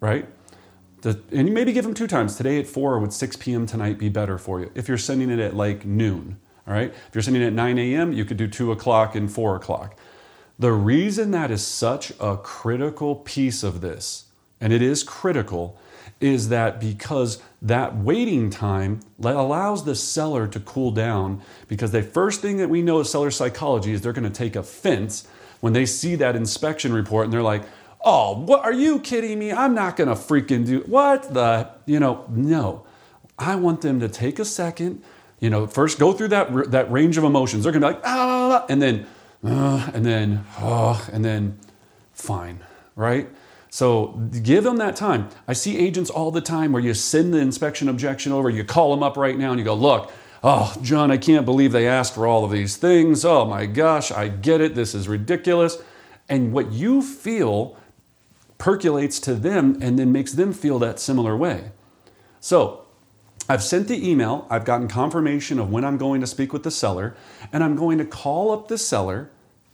right? 0.00 0.28
The, 1.02 1.20
and 1.32 1.48
you 1.48 1.54
maybe 1.54 1.72
give 1.72 1.84
them 1.84 1.94
two 1.94 2.06
times 2.06 2.36
today 2.36 2.58
at 2.58 2.66
four 2.66 2.98
would 2.98 3.12
6 3.12 3.36
p.m. 3.36 3.66
tonight 3.66 3.98
be 3.98 4.08
better 4.08 4.38
for 4.38 4.60
you? 4.60 4.70
If 4.74 4.88
you're 4.88 4.98
sending 4.98 5.30
it 5.30 5.38
at 5.38 5.54
like 5.54 5.84
noon, 5.84 6.38
all 6.66 6.74
right? 6.74 6.90
If 6.90 7.14
you're 7.14 7.22
sending 7.22 7.42
it 7.42 7.46
at 7.46 7.52
9 7.52 7.78
a.m., 7.78 8.12
you 8.12 8.24
could 8.24 8.36
do 8.36 8.46
two 8.46 8.70
o'clock 8.70 9.14
and 9.14 9.30
four 9.30 9.56
o'clock. 9.56 9.98
The 10.58 10.72
reason 10.72 11.30
that 11.32 11.50
is 11.50 11.64
such 11.64 12.12
a 12.20 12.36
critical 12.36 13.16
piece 13.16 13.62
of 13.62 13.80
this, 13.80 14.26
and 14.60 14.72
it 14.72 14.82
is 14.82 15.02
critical, 15.02 15.78
is 16.20 16.48
that 16.48 16.80
because 16.80 17.40
that 17.62 17.96
waiting 17.96 18.50
time 18.50 19.00
allows 19.22 19.84
the 19.84 19.94
seller 19.94 20.46
to 20.48 20.60
cool 20.60 20.90
down 20.90 21.40
because 21.68 21.92
the 21.92 22.02
first 22.02 22.40
thing 22.40 22.56
that 22.56 22.68
we 22.68 22.82
know 22.82 22.98
of 22.98 23.06
seller 23.06 23.30
psychology 23.30 23.92
is 23.92 24.00
they're 24.00 24.12
going 24.12 24.24
to 24.24 24.30
take 24.30 24.56
offense 24.56 25.26
when 25.60 25.72
they 25.72 25.86
see 25.86 26.14
that 26.16 26.34
inspection 26.34 26.92
report 26.92 27.24
and 27.24 27.32
they're 27.32 27.42
like 27.42 27.62
oh 28.04 28.36
what 28.38 28.64
are 28.64 28.72
you 28.72 28.98
kidding 29.00 29.38
me? 29.38 29.52
I'm 29.52 29.74
not 29.74 29.96
going 29.96 30.08
to 30.08 30.14
freaking 30.14 30.66
do 30.66 30.80
what 30.80 31.34
the 31.34 31.70
you 31.86 32.00
know? 32.00 32.24
No. 32.28 32.84
I 33.38 33.54
want 33.54 33.82
them 33.82 34.00
to 34.00 34.08
take 34.08 34.38
a 34.38 34.44
second 34.44 35.02
you 35.40 35.50
know 35.50 35.66
first 35.68 35.98
go 36.00 36.12
through 36.12 36.28
that 36.28 36.70
that 36.72 36.90
range 36.90 37.16
of 37.16 37.24
emotions. 37.24 37.62
They're 37.62 37.72
going 37.72 37.82
to 37.82 37.88
be 37.88 37.94
like 37.94 38.02
ah 38.04 38.66
and 38.68 38.82
then 38.82 39.06
uh, 39.44 39.90
and 39.94 40.04
then 40.04 40.44
oh 40.58 41.08
and 41.12 41.24
then 41.24 41.58
fine 42.12 42.58
right 42.96 43.28
so 43.70 44.08
give 44.42 44.64
them 44.64 44.76
that 44.78 44.96
time. 44.96 45.28
I 45.46 45.52
see 45.52 45.78
agents 45.78 46.10
all 46.10 46.30
the 46.30 46.40
time 46.40 46.72
where 46.72 46.82
you 46.82 46.94
send 46.94 47.34
the 47.34 47.38
inspection 47.38 47.88
objection 47.88 48.32
over, 48.32 48.48
you 48.48 48.64
call 48.64 48.90
them 48.90 49.02
up 49.02 49.16
right 49.16 49.36
now 49.36 49.50
and 49.50 49.58
you 49.58 49.64
go, 49.64 49.74
look, 49.74 50.10
oh, 50.42 50.74
John, 50.82 51.10
I 51.10 51.16
can't 51.16 51.44
believe 51.44 51.72
they 51.72 51.86
asked 51.86 52.14
for 52.14 52.26
all 52.26 52.44
of 52.44 52.50
these 52.50 52.76
things. 52.76 53.24
Oh 53.24 53.44
my 53.44 53.66
gosh, 53.66 54.10
I 54.10 54.28
get 54.28 54.60
it. 54.60 54.74
This 54.74 54.94
is 54.94 55.08
ridiculous. 55.08 55.78
And 56.28 56.52
what 56.52 56.72
you 56.72 57.02
feel 57.02 57.76
percolates 58.58 59.20
to 59.20 59.34
them 59.34 59.78
and 59.80 59.98
then 59.98 60.12
makes 60.12 60.32
them 60.32 60.52
feel 60.52 60.78
that 60.80 60.98
similar 60.98 61.36
way. 61.36 61.72
So 62.40 62.86
I've 63.48 63.62
sent 63.62 63.88
the 63.88 64.08
email, 64.08 64.46
I've 64.50 64.64
gotten 64.64 64.88
confirmation 64.88 65.58
of 65.58 65.70
when 65.70 65.84
I'm 65.84 65.96
going 65.96 66.20
to 66.20 66.26
speak 66.26 66.52
with 66.52 66.64
the 66.64 66.70
seller, 66.70 67.16
and 67.52 67.64
I'm 67.64 67.76
going 67.76 67.98
to 67.98 68.04
call 68.04 68.52
up 68.52 68.68
the 68.68 68.76
seller 68.76 69.30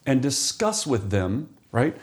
and 0.07 0.23
discuss 0.23 0.87
with 0.87 1.11
them, 1.11 1.49
right? 1.73 1.97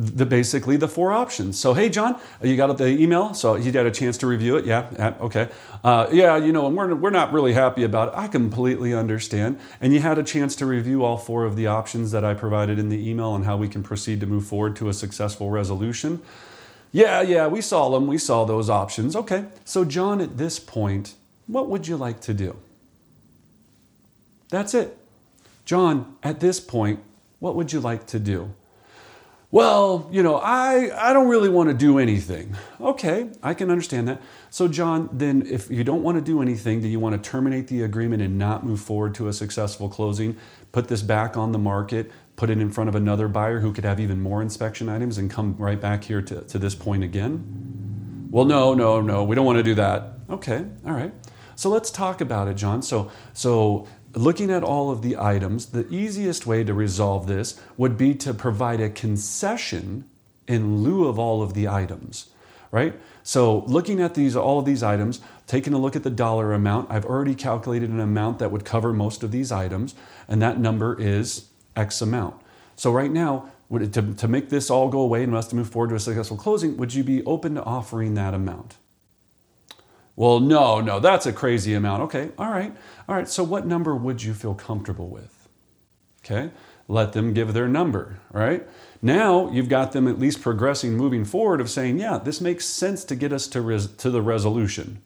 The 0.00 0.24
basically 0.24 0.76
the 0.76 0.88
four 0.88 1.12
options. 1.12 1.58
So, 1.58 1.74
hey, 1.74 1.90
John, 1.90 2.18
you 2.42 2.56
got 2.56 2.76
the 2.78 2.86
email, 2.86 3.34
so 3.34 3.54
you 3.56 3.70
had 3.70 3.86
a 3.86 3.90
chance 3.90 4.16
to 4.18 4.26
review 4.26 4.56
it. 4.56 4.64
Yeah, 4.64 4.88
yeah 4.98 5.14
okay. 5.20 5.48
Uh, 5.84 6.08
yeah, 6.10 6.36
you 6.36 6.52
know, 6.52 6.66
and 6.66 6.76
we're, 6.76 6.94
we're 6.94 7.10
not 7.10 7.32
really 7.32 7.52
happy 7.52 7.84
about 7.84 8.08
it. 8.08 8.14
I 8.16 8.28
completely 8.28 8.94
understand. 8.94 9.58
And 9.80 9.92
you 9.92 10.00
had 10.00 10.18
a 10.18 10.22
chance 10.22 10.56
to 10.56 10.66
review 10.66 11.04
all 11.04 11.18
four 11.18 11.44
of 11.44 11.54
the 11.54 11.66
options 11.66 12.12
that 12.12 12.24
I 12.24 12.34
provided 12.34 12.78
in 12.78 12.88
the 12.88 13.08
email 13.08 13.34
and 13.34 13.44
how 13.44 13.56
we 13.56 13.68
can 13.68 13.82
proceed 13.82 14.20
to 14.20 14.26
move 14.26 14.46
forward 14.46 14.74
to 14.76 14.88
a 14.88 14.94
successful 14.94 15.50
resolution. 15.50 16.22
Yeah, 16.92 17.20
yeah, 17.20 17.46
we 17.46 17.60
saw 17.60 17.90
them. 17.90 18.06
We 18.06 18.18
saw 18.18 18.44
those 18.44 18.70
options. 18.70 19.14
Okay. 19.14 19.44
So, 19.64 19.84
John, 19.84 20.20
at 20.20 20.38
this 20.38 20.58
point, 20.58 21.14
what 21.46 21.68
would 21.68 21.86
you 21.86 21.96
like 21.96 22.20
to 22.22 22.34
do? 22.34 22.56
That's 24.48 24.74
it. 24.74 24.96
John, 25.64 26.16
at 26.22 26.40
this 26.40 26.58
point, 26.58 27.00
what 27.38 27.54
would 27.54 27.72
you 27.72 27.80
like 27.80 28.06
to 28.08 28.18
do? 28.18 28.54
Well, 29.52 30.08
you 30.12 30.22
know, 30.22 30.36
I, 30.36 30.90
I 30.96 31.12
don't 31.12 31.26
really 31.26 31.48
want 31.48 31.70
to 31.70 31.74
do 31.74 31.98
anything. 31.98 32.56
Okay, 32.80 33.30
I 33.42 33.52
can 33.54 33.68
understand 33.68 34.06
that. 34.06 34.22
So, 34.48 34.68
John, 34.68 35.08
then 35.12 35.44
if 35.46 35.68
you 35.70 35.82
don't 35.82 36.04
want 36.04 36.18
to 36.18 36.22
do 36.22 36.40
anything, 36.40 36.80
do 36.80 36.88
you 36.88 37.00
want 37.00 37.20
to 37.20 37.30
terminate 37.30 37.66
the 37.66 37.82
agreement 37.82 38.22
and 38.22 38.38
not 38.38 38.64
move 38.64 38.80
forward 38.80 39.14
to 39.16 39.26
a 39.26 39.32
successful 39.32 39.88
closing? 39.88 40.36
Put 40.70 40.86
this 40.86 41.02
back 41.02 41.36
on 41.36 41.50
the 41.50 41.58
market, 41.58 42.12
put 42.36 42.48
it 42.48 42.58
in 42.58 42.70
front 42.70 42.88
of 42.88 42.94
another 42.94 43.26
buyer 43.26 43.58
who 43.58 43.72
could 43.72 43.84
have 43.84 43.98
even 43.98 44.20
more 44.20 44.40
inspection 44.40 44.88
items 44.88 45.18
and 45.18 45.28
come 45.28 45.56
right 45.58 45.80
back 45.80 46.04
here 46.04 46.22
to, 46.22 46.42
to 46.42 46.58
this 46.58 46.76
point 46.76 47.02
again? 47.02 48.28
Well, 48.30 48.44
no, 48.44 48.74
no, 48.74 49.00
no, 49.00 49.24
we 49.24 49.34
don't 49.34 49.46
want 49.46 49.58
to 49.58 49.64
do 49.64 49.74
that. 49.74 50.12
Okay, 50.30 50.64
all 50.86 50.92
right. 50.92 51.12
So 51.56 51.68
let's 51.68 51.90
talk 51.90 52.20
about 52.20 52.46
it, 52.46 52.54
John. 52.54 52.80
So, 52.82 53.10
so 53.34 53.88
looking 54.14 54.50
at 54.50 54.62
all 54.62 54.90
of 54.90 55.02
the 55.02 55.16
items, 55.16 55.66
the 55.66 55.88
easiest 55.88 56.46
way 56.46 56.64
to 56.64 56.74
resolve 56.74 57.26
this 57.26 57.60
would 57.76 57.96
be 57.96 58.14
to 58.16 58.34
provide 58.34 58.80
a 58.80 58.90
concession 58.90 60.04
in 60.46 60.82
lieu 60.82 61.06
of 61.06 61.18
all 61.18 61.42
of 61.42 61.54
the 61.54 61.68
items, 61.68 62.30
right? 62.70 62.94
So 63.22 63.60
looking 63.66 64.00
at 64.00 64.14
these 64.14 64.34
all 64.34 64.58
of 64.58 64.64
these 64.64 64.82
items, 64.82 65.20
taking 65.46 65.72
a 65.72 65.78
look 65.78 65.94
at 65.94 66.02
the 66.02 66.10
dollar 66.10 66.52
amount, 66.52 66.90
I've 66.90 67.04
already 67.04 67.34
calculated 67.34 67.90
an 67.90 68.00
amount 68.00 68.38
that 68.40 68.50
would 68.50 68.64
cover 68.64 68.92
most 68.92 69.22
of 69.22 69.30
these 69.30 69.52
items, 69.52 69.94
and 70.28 70.42
that 70.42 70.58
number 70.58 71.00
is 71.00 71.50
X 71.76 72.00
amount. 72.00 72.34
So 72.76 72.90
right 72.90 73.10
now, 73.10 73.50
to, 73.70 73.88
to 74.14 74.28
make 74.28 74.48
this 74.48 74.70
all 74.70 74.88
go 74.88 75.00
away 75.00 75.22
and 75.22 75.34
us 75.34 75.48
to 75.48 75.56
move 75.56 75.70
forward 75.70 75.90
to 75.90 75.96
a 75.96 76.00
successful 76.00 76.36
closing, 76.36 76.76
would 76.76 76.94
you 76.94 77.04
be 77.04 77.22
open 77.24 77.54
to 77.54 77.62
offering 77.62 78.14
that 78.14 78.34
amount? 78.34 78.76
Well, 80.20 80.38
no, 80.38 80.82
no, 80.82 81.00
that's 81.00 81.24
a 81.24 81.32
crazy 81.32 81.72
amount. 81.72 82.02
Okay, 82.02 82.28
all 82.36 82.50
right, 82.50 82.76
all 83.08 83.14
right. 83.14 83.26
So, 83.26 83.42
what 83.42 83.66
number 83.66 83.96
would 83.96 84.22
you 84.22 84.34
feel 84.34 84.52
comfortable 84.52 85.08
with? 85.08 85.48
Okay, 86.22 86.50
let 86.88 87.14
them 87.14 87.32
give 87.32 87.54
their 87.54 87.66
number, 87.66 88.20
right? 88.30 88.68
Now 89.00 89.50
you've 89.50 89.70
got 89.70 89.92
them 89.92 90.06
at 90.06 90.18
least 90.18 90.42
progressing, 90.42 90.94
moving 90.94 91.24
forward 91.24 91.58
of 91.58 91.70
saying, 91.70 91.98
yeah, 92.00 92.18
this 92.18 92.38
makes 92.38 92.66
sense 92.66 93.02
to 93.04 93.16
get 93.16 93.32
us 93.32 93.48
to, 93.48 93.62
res- 93.62 93.86
to 93.86 94.10
the 94.10 94.20
resolution. 94.20 95.00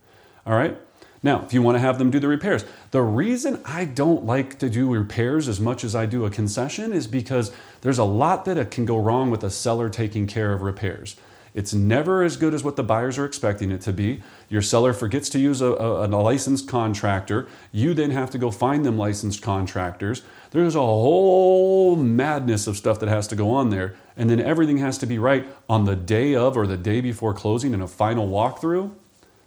All 0.44 0.56
right, 0.56 0.76
now, 1.22 1.44
if 1.44 1.54
you 1.54 1.62
want 1.62 1.76
to 1.76 1.80
have 1.80 2.00
them 2.00 2.10
do 2.10 2.18
the 2.18 2.26
repairs, 2.26 2.64
the 2.90 3.02
reason 3.02 3.60
I 3.64 3.84
don't 3.84 4.24
like 4.26 4.58
to 4.58 4.68
do 4.68 4.92
repairs 4.92 5.46
as 5.46 5.60
much 5.60 5.84
as 5.84 5.94
I 5.94 6.06
do 6.06 6.24
a 6.24 6.30
concession 6.30 6.92
is 6.92 7.06
because 7.06 7.52
there's 7.82 7.98
a 7.98 8.04
lot 8.04 8.46
that 8.46 8.72
can 8.72 8.84
go 8.84 8.98
wrong 8.98 9.30
with 9.30 9.44
a 9.44 9.50
seller 9.50 9.88
taking 9.88 10.26
care 10.26 10.52
of 10.52 10.62
repairs. 10.62 11.14
It's 11.54 11.72
never 11.72 12.24
as 12.24 12.36
good 12.36 12.52
as 12.52 12.64
what 12.64 12.74
the 12.74 12.82
buyers 12.82 13.16
are 13.16 13.24
expecting 13.24 13.70
it 13.70 13.80
to 13.82 13.92
be. 13.92 14.22
Your 14.48 14.60
seller 14.60 14.92
forgets 14.92 15.28
to 15.30 15.38
use 15.38 15.60
a, 15.60 15.66
a, 15.66 16.06
a, 16.06 16.08
licensed 16.08 16.66
contractor. 16.66 17.46
You 17.70 17.94
then 17.94 18.10
have 18.10 18.30
to 18.30 18.38
go 18.38 18.50
find 18.50 18.84
them 18.84 18.98
licensed 18.98 19.40
contractors. 19.40 20.22
There's 20.50 20.74
a 20.74 20.80
whole 20.80 21.94
madness 21.94 22.66
of 22.66 22.76
stuff 22.76 22.98
that 22.98 23.08
has 23.08 23.28
to 23.28 23.36
go 23.36 23.52
on 23.52 23.70
there. 23.70 23.94
And 24.16 24.28
then 24.28 24.40
everything 24.40 24.78
has 24.78 24.98
to 24.98 25.06
be 25.06 25.16
right 25.16 25.46
on 25.68 25.84
the 25.84 25.94
day 25.94 26.34
of 26.34 26.56
or 26.56 26.66
the 26.66 26.76
day 26.76 27.00
before 27.00 27.32
closing 27.32 27.72
in 27.72 27.80
a 27.80 27.88
final 27.88 28.28
walkthrough. 28.28 28.90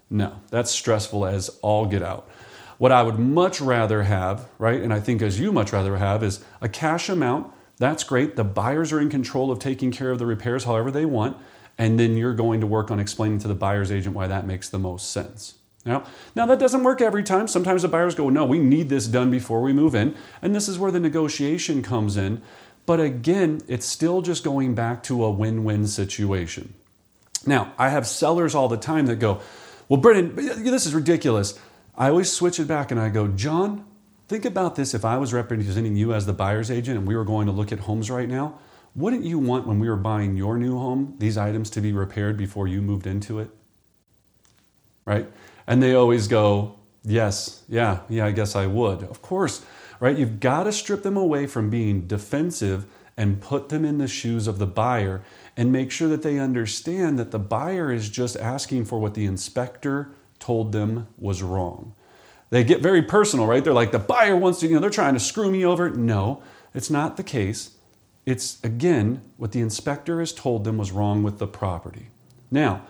No, 0.10 0.40
that's 0.50 0.72
stressful 0.72 1.26
as 1.26 1.50
all 1.62 1.86
get 1.86 2.02
out. 2.02 2.30
What 2.78 2.94
I 2.94 3.04
would 3.04 3.20
much 3.20 3.60
rather 3.60 4.04
have, 4.04 4.48
right, 4.60 4.82
and 4.82 4.94
I 4.94 5.02
think 5.02 5.22
as 5.22 5.42
you 5.42 5.52
much 5.52 5.74
rather 5.74 5.98
have, 5.98 6.24
is 6.24 6.42
a 6.62 6.70
cash 6.70 7.10
amount. 7.10 7.52
That's 7.80 8.06
great. 8.06 8.38
The 8.38 8.46
buyers 8.46 8.94
are 8.94 9.02
in 9.02 9.10
control 9.10 9.52
of 9.52 9.60
taking 9.60 9.92
care 9.92 10.12
of 10.12 10.20
the 10.20 10.26
repairs 10.26 10.64
however 10.64 10.90
they 10.90 11.06
want 11.06 11.36
and 11.78 12.00
then 12.00 12.18
you're 12.18 12.34
going 12.34 12.62
to 12.62 12.68
work 12.68 12.92
on 12.92 13.00
explaining 13.00 13.40
to 13.40 13.48
the 13.48 13.56
buyer's 13.56 13.92
agent 13.92 14.16
why 14.16 14.28
that 14.28 14.48
makes 14.48 14.70
the 14.70 14.80
most 14.80 15.12
sense. 15.12 15.56
Now, 15.86 16.04
now 16.36 16.46
that 16.48 16.60
doesn't 16.60 16.84
work 16.84 17.02
every 17.02 17.24
time. 17.24 17.48
Sometimes 17.48 17.82
the 17.82 17.88
buyers 17.88 18.14
go, 18.14 18.30
"No, 18.30 18.44
we 18.46 18.60
need 18.60 18.90
this 18.90 19.08
done 19.08 19.32
before 19.32 19.62
we 19.62 19.72
move 19.72 19.96
in," 19.96 20.16
and 20.42 20.54
this 20.54 20.68
is 20.68 20.78
where 20.78 20.92
the 20.92 21.00
negotiation 21.00 21.82
comes 21.82 22.18
in. 22.18 22.42
But 22.86 23.00
again, 23.00 23.62
it's 23.68 23.86
still 23.86 24.22
just 24.22 24.44
going 24.44 24.76
back 24.76 25.04
to 25.04 25.24
a 25.24 25.32
win-win 25.32 25.88
situation. 25.88 26.74
Now, 27.46 27.74
I 27.78 27.90
have 27.90 28.08
sellers 28.08 28.56
all 28.56 28.68
the 28.68 28.78
time 28.78 29.06
that 29.06 29.18
go, 29.18 29.40
"Well, 29.88 30.02
Brendan, 30.02 30.36
this 30.64 30.86
is 30.86 30.94
ridiculous." 30.94 31.54
I 31.98 32.10
always 32.10 32.32
switch 32.32 32.60
it 32.60 32.68
back 32.68 32.92
and 32.92 33.00
I 33.00 33.10
go, 33.10 33.28
"John, 33.28 33.86
think 34.28 34.44
about 34.46 34.76
this 34.76 34.94
if 34.94 35.06
I 35.06 35.18
was 35.18 35.34
representing 35.34 35.96
you 35.96 36.14
as 36.14 36.26
the 36.26 36.34
buyer's 36.34 36.70
agent 36.70 36.98
and 36.98 37.08
we 37.08 37.16
were 37.16 37.24
going 37.24 37.46
to 37.48 37.54
look 37.54 37.72
at 37.72 37.80
homes 37.80 38.12
right 38.12 38.28
now." 38.28 38.56
Wouldn't 38.96 39.24
you 39.24 39.40
want, 39.40 39.68
when 39.68 39.80
we 39.80 39.90
were 39.90 39.96
buying 39.96 40.36
your 40.36 40.58
new 40.58 40.78
home, 40.78 41.16
these 41.20 41.38
items 41.38 41.70
to 41.72 41.82
be 41.82 41.92
repaired 41.92 42.38
before 42.38 42.68
you 42.68 42.82
moved 42.82 43.06
into 43.06 43.40
it? 43.40 43.50
Right? 45.06 45.28
And 45.68 45.84
they 45.84 45.94
always 45.94 46.28
go, 46.28 46.78
Yes, 47.08 47.64
yeah, 47.70 48.00
yeah, 48.10 48.26
I 48.26 48.32
guess 48.32 48.54
I 48.54 48.68
would. 48.68 49.02
Of 49.04 49.22
course, 49.22 49.66
right? 50.02 50.18
You've 50.18 50.42
got 50.42 50.64
to 50.64 50.74
strip 50.74 51.04
them 51.04 51.16
away 51.16 51.48
from 51.48 51.70
being 51.70 52.06
defensive 52.06 52.86
and 53.16 53.42
put 53.42 53.70
them 53.70 53.86
in 53.86 53.98
the 53.98 54.10
shoes 54.10 54.46
of 54.46 54.60
the 54.60 54.68
buyer 54.68 55.24
and 55.56 55.72
make 55.72 55.90
sure 55.90 56.10
that 56.10 56.22
they 56.22 56.38
understand 56.38 57.18
that 57.18 57.32
the 57.32 57.40
buyer 57.40 57.94
is 57.94 58.10
just 58.10 58.36
asking 58.36 58.86
for 58.86 59.00
what 59.00 59.14
the 59.14 59.26
inspector 59.26 60.12
told 60.38 60.74
them 60.74 61.08
was 61.18 61.42
wrong. 61.42 61.94
They 62.50 62.66
get 62.66 62.82
very 62.82 63.02
personal, 63.02 63.48
right? 63.48 63.64
They're 63.64 63.74
like, 63.74 63.92
the 63.92 64.00
buyer 64.00 64.36
wants 64.36 64.60
to, 64.60 64.68
you 64.68 64.76
know, 64.76 64.82
they're 64.82 64.90
trying 64.90 65.14
to 65.14 65.20
screw 65.20 65.50
me 65.50 65.66
over. 65.66 65.90
No, 65.90 66.44
it's 66.74 66.90
not 66.90 67.16
the 67.16 67.24
case. 67.24 67.77
It's 68.28 68.62
again 68.62 69.22
what 69.38 69.54
the 69.54 69.62
inspector 69.62 70.20
has 70.20 70.34
told 70.34 70.66
them 70.66 70.78
was 70.78 70.92
wrong 70.92 71.24
with 71.24 71.40
the 71.40 71.48
property. 71.48 72.08
Now, 72.52 72.82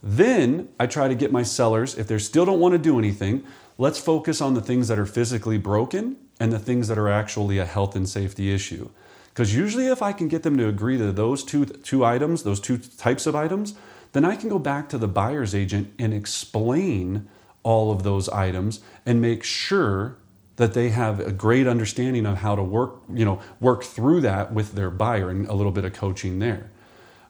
then 0.00 0.68
I 0.78 0.86
try 0.86 1.08
to 1.08 1.16
get 1.16 1.32
my 1.32 1.42
sellers, 1.42 1.98
if 1.98 2.06
they 2.06 2.18
still 2.18 2.44
don't 2.44 2.60
want 2.60 2.74
to 2.74 2.78
do 2.78 2.96
anything, 2.96 3.42
let's 3.76 3.98
focus 3.98 4.40
on 4.40 4.54
the 4.54 4.60
things 4.60 4.86
that 4.86 4.98
are 4.98 5.04
physically 5.04 5.58
broken 5.58 6.16
and 6.38 6.52
the 6.52 6.60
things 6.60 6.86
that 6.86 6.96
are 6.96 7.08
actually 7.08 7.58
a 7.58 7.64
health 7.64 7.96
and 7.96 8.08
safety 8.08 8.54
issue. 8.54 8.88
Because 9.30 9.56
usually, 9.56 9.88
if 9.88 10.00
I 10.00 10.12
can 10.12 10.28
get 10.28 10.44
them 10.44 10.56
to 10.58 10.68
agree 10.68 10.96
to 10.98 11.10
those 11.10 11.42
two, 11.42 11.64
two 11.64 12.04
items, 12.04 12.44
those 12.44 12.60
two 12.60 12.78
types 12.78 13.26
of 13.26 13.34
items, 13.34 13.74
then 14.12 14.24
I 14.24 14.36
can 14.36 14.48
go 14.48 14.60
back 14.60 14.88
to 14.90 14.98
the 14.98 15.08
buyer's 15.08 15.56
agent 15.56 15.92
and 15.98 16.14
explain 16.14 17.28
all 17.64 17.90
of 17.90 18.04
those 18.04 18.28
items 18.28 18.78
and 19.04 19.20
make 19.20 19.42
sure 19.42 20.18
that 20.56 20.74
they 20.74 20.90
have 20.90 21.20
a 21.20 21.32
great 21.32 21.66
understanding 21.66 22.26
of 22.26 22.38
how 22.38 22.54
to 22.54 22.62
work, 22.62 23.02
you 23.12 23.24
know, 23.24 23.40
work 23.60 23.82
through 23.82 24.20
that 24.20 24.52
with 24.52 24.74
their 24.74 24.90
buyer 24.90 25.30
and 25.30 25.46
a 25.48 25.54
little 25.54 25.72
bit 25.72 25.84
of 25.84 25.92
coaching 25.92 26.38
there. 26.38 26.70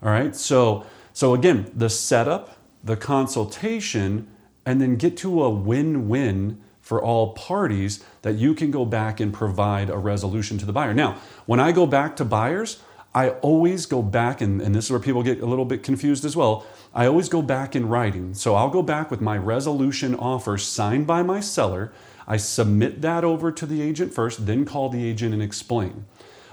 All 0.02 0.11
right. 0.11 0.37
So, 0.37 0.85
so 1.12 1.33
again, 1.33 1.71
the 1.75 1.88
setup, 1.88 2.59
the 2.83 2.97
consultation, 2.97 4.28
and 4.66 4.81
then 4.81 4.97
get 4.97 5.16
to 5.19 5.43
a 5.43 5.50
win-win 5.50 6.61
for 6.81 7.02
all 7.02 7.33
parties 7.33 8.04
that 8.21 8.35
you 8.35 8.54
can 8.54 8.71
go 8.71 8.85
back 8.85 9.19
and 9.21 9.33
provide 9.33 9.88
a 9.88 9.97
resolution 9.97 10.59
to 10.59 10.66
the 10.66 10.73
buyer. 10.73 10.93
Now, 10.93 11.19
when 11.47 11.61
I 11.61 11.73
go 11.73 11.87
back 11.87 12.16
to 12.16 12.26
buyers, 12.26 12.83
I 13.14 13.31
always 13.31 13.87
go 13.87 14.02
back, 14.02 14.43
and, 14.43 14.61
and 14.61 14.75
this 14.75 14.87
is 14.87 14.90
where 14.90 15.00
people 15.00 15.23
get 15.23 15.40
a 15.40 15.47
little 15.47 15.64
bit 15.64 15.83
confused 15.83 16.26
as 16.26 16.37
well. 16.37 16.66
I 16.93 17.07
always 17.07 17.31
go 17.31 17.40
back 17.40 17.75
in 17.75 17.88
writing. 17.88 18.35
So 18.35 18.54
I'll 18.54 18.71
go 18.71 18.83
back 18.83 19.11
with 19.11 19.23
my 19.23 19.38
resolution 19.38 20.14
offer 20.14 20.59
signed 20.59 21.07
by 21.07 21.23
my 21.23 21.40
seller 21.40 21.93
I 22.26 22.37
submit 22.37 23.02
that 23.02 23.25
over 23.25 23.52
to 23.52 23.66
the 23.66 23.83
agent 23.83 24.14
first, 24.14 24.47
then 24.47 24.64
call 24.64 24.88
the 24.88 25.04
agent 25.04 25.35
and 25.35 25.43
explain. 25.43 26.07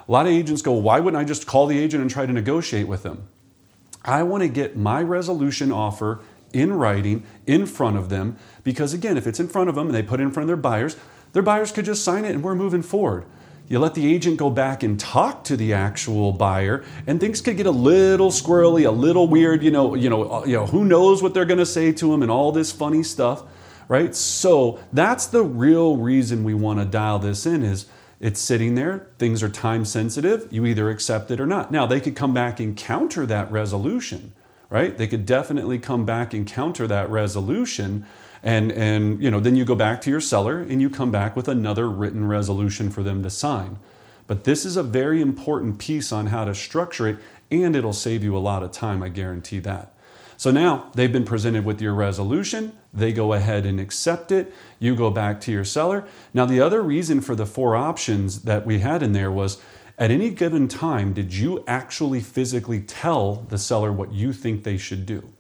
A 0.08 0.12
lot 0.12 0.25
of 0.25 0.34
agents 0.34 0.62
go, 0.62 0.74
Why 0.74 1.00
wouldn't 1.00 1.22
I 1.22 1.25
just 1.25 1.48
call 1.48 1.68
the 1.68 1.80
agent 1.80 2.01
and 2.01 2.12
try 2.12 2.25
to 2.25 2.34
negotiate 2.34 2.88
with 2.88 3.04
them? 3.04 3.28
I 4.04 4.24
want 4.24 4.44
to 4.44 4.50
get 4.50 4.75
my 4.75 5.01
resolution 5.01 5.72
offer 5.72 6.20
in 6.54 6.74
writing 6.74 7.24
in 7.46 7.66
front 7.66 7.98
of 7.98 8.10
them 8.10 8.36
because, 8.63 8.94
again, 8.94 9.16
if 9.16 9.28
it's 9.28 9.40
in 9.40 9.48
front 9.48 9.70
of 9.70 9.75
them 9.75 9.88
and 9.88 9.96
they 9.96 10.04
put 10.04 10.20
it 10.20 10.24
in 10.24 10.32
front 10.32 10.46
of 10.46 10.48
their 10.48 10.58
buyers, 10.58 10.98
their 11.34 11.44
buyers 11.44 11.72
could 11.72 11.86
just 11.86 12.04
sign 12.04 12.25
it 12.25 12.32
and 12.32 12.44
we're 12.44 12.56
moving 12.56 12.82
forward. 12.82 13.25
You 13.70 13.80
let 13.80 13.94
the 13.94 14.13
agent 14.13 14.36
go 14.36 14.50
back 14.50 14.84
and 14.84 15.00
talk 15.00 15.46
to 15.46 15.56
the 15.56 15.72
actual 15.72 16.34
buyer, 16.34 16.84
and 17.08 17.22
things 17.22 17.40
could 17.40 17.56
get 17.56 17.68
a 17.68 17.72
little 17.72 18.30
squirrely, 18.30 18.86
a 18.86 18.92
little 18.92 19.30
weird. 19.30 19.63
You 19.63 19.72
know, 19.72 19.96
you 19.96 20.10
know, 20.10 20.30
uh, 20.30 20.46
you 20.46 20.58
know, 20.58 20.66
who 20.66 20.84
knows 20.84 21.24
what 21.24 21.34
they're 21.34 21.46
going 21.46 21.58
to 21.58 21.66
say 21.66 21.94
to 21.94 22.12
them, 22.12 22.22
and 22.22 22.30
all 22.30 22.51
this 22.51 22.74
funny 22.74 23.01
stuff 23.01 23.44
right? 23.91 24.15
So 24.15 24.79
that's 24.93 25.25
the 25.25 25.43
real 25.43 25.98
reason 25.98 26.45
we 26.45 26.53
want 26.53 26.79
to 26.79 26.86
dial 26.86 27.19
this 27.19 27.45
in 27.45 27.62
is 27.62 27.88
it's 28.21 28.39
sitting 28.39 28.75
there, 28.75 29.10
things 29.17 29.43
are 29.43 29.50
time 29.50 29.83
sensitive, 29.83 30.48
you 30.50 30.65
either 30.65 30.89
accept 30.89 31.29
it 31.29 31.41
or 31.41 31.45
not. 31.45 31.74
Now, 31.74 31.86
they 31.86 32.00
could 32.00 32.15
come 32.15 32.33
back 32.33 32.62
and 32.62 32.77
counter 32.77 33.25
that 33.25 33.51
resolution, 33.51 34.31
right? 34.69 34.98
They 34.98 35.07
could 35.07 35.25
definitely 35.25 35.77
come 35.77 36.05
back 36.05 36.33
and 36.33 36.48
counter 36.48 36.88
that 36.88 37.10
resolution 37.10 38.05
and 38.41 38.71
and 38.71 39.21
you 39.21 39.29
know, 39.29 39.41
then 39.41 39.57
you 39.57 39.65
go 39.65 39.75
back 39.75 40.00
to 40.03 40.10
your 40.10 40.21
seller 40.21 40.60
and 40.60 40.81
you 40.81 40.89
come 40.89 41.12
back 41.12 41.36
with 41.36 41.50
another 41.50 41.89
written 41.89 42.25
resolution 42.29 42.91
for 42.91 43.03
them 43.03 43.21
to 43.24 43.29
sign. 43.29 43.77
But 44.25 44.45
this 44.45 44.63
is 44.63 44.77
a 44.77 44.83
very 44.83 45.21
important 45.21 45.79
piece 45.79 46.13
on 46.13 46.27
how 46.27 46.45
to 46.45 46.55
structure 46.55 47.10
it 47.10 47.17
and 47.51 47.75
it'll 47.75 47.91
save 47.91 48.24
you 48.24 48.38
a 48.38 48.39
lot 48.39 48.63
of 48.63 48.71
time, 48.71 49.03
I 49.03 49.10
guarantee 49.10 49.60
that. 49.60 49.93
So 50.41 50.50
now 50.50 50.89
they've 50.95 51.13
been 51.13 51.24
presented 51.24 51.65
with 51.65 51.83
your 51.83 51.93
resolution. 51.93 52.75
They 52.91 53.13
go 53.13 53.33
ahead 53.33 53.63
and 53.63 53.79
accept 53.79 54.31
it. 54.31 54.51
You 54.79 54.95
go 54.95 55.12
back 55.12 55.39
to 55.41 55.51
your 55.51 55.63
seller. 55.63 56.03
Now, 56.33 56.48
the 56.48 56.60
other 56.60 56.81
reason 56.81 57.21
for 57.21 57.36
the 57.36 57.45
four 57.45 57.75
options 57.75 58.41
that 58.41 58.65
we 58.65 58.79
had 58.79 59.03
in 59.03 59.12
there 59.12 59.31
was 59.31 59.62
at 60.00 60.10
any 60.10 60.31
given 60.31 60.67
time, 60.67 61.13
did 61.13 61.31
you 61.31 61.63
actually 61.67 62.21
physically 62.21 62.81
tell 62.81 63.45
the 63.50 63.60
seller 63.60 63.91
what 63.91 64.13
you 64.13 64.33
think 64.33 64.63
they 64.63 64.77
should 64.77 65.05
do? 65.05 65.31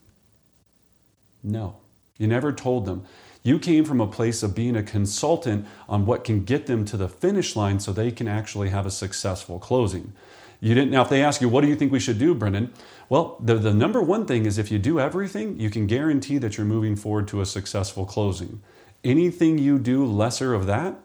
No, 1.41 1.77
you 2.19 2.27
never 2.27 2.53
told 2.53 2.85
them. 2.85 3.03
You 3.41 3.57
came 3.57 3.85
from 3.85 4.01
a 4.01 4.05
place 4.05 4.43
of 4.43 4.53
being 4.53 4.75
a 4.75 4.83
consultant 4.83 5.65
on 5.89 6.05
what 6.05 6.23
can 6.23 6.43
get 6.43 6.67
them 6.67 6.85
to 6.85 6.95
the 6.95 7.09
finish 7.09 7.55
line 7.55 7.79
so 7.79 7.91
they 7.91 8.11
can 8.11 8.27
actually 8.27 8.69
have 8.69 8.85
a 8.85 8.91
successful 8.91 9.57
closing. 9.57 10.13
You 10.61 10.75
didn't. 10.75 10.91
Now, 10.91 11.01
if 11.01 11.09
they 11.09 11.23
ask 11.23 11.41
you, 11.41 11.49
what 11.49 11.61
do 11.61 11.67
you 11.67 11.75
think 11.75 11.91
we 11.91 11.99
should 11.99 12.19
do, 12.19 12.35
Brendan? 12.35 12.71
Well, 13.09 13.35
the, 13.41 13.55
the 13.55 13.73
number 13.73 14.01
one 14.01 14.27
thing 14.27 14.45
is 14.45 14.59
if 14.59 14.71
you 14.71 14.77
do 14.77 14.99
everything, 14.99 15.59
you 15.59 15.71
can 15.71 15.87
guarantee 15.87 16.37
that 16.37 16.55
you're 16.55 16.67
moving 16.67 16.95
forward 16.95 17.27
to 17.29 17.41
a 17.41 17.45
successful 17.47 18.05
closing. 18.05 18.61
Anything 19.03 19.57
you 19.57 19.79
do 19.79 20.05
lesser 20.05 20.53
of 20.53 20.67
that 20.67 20.95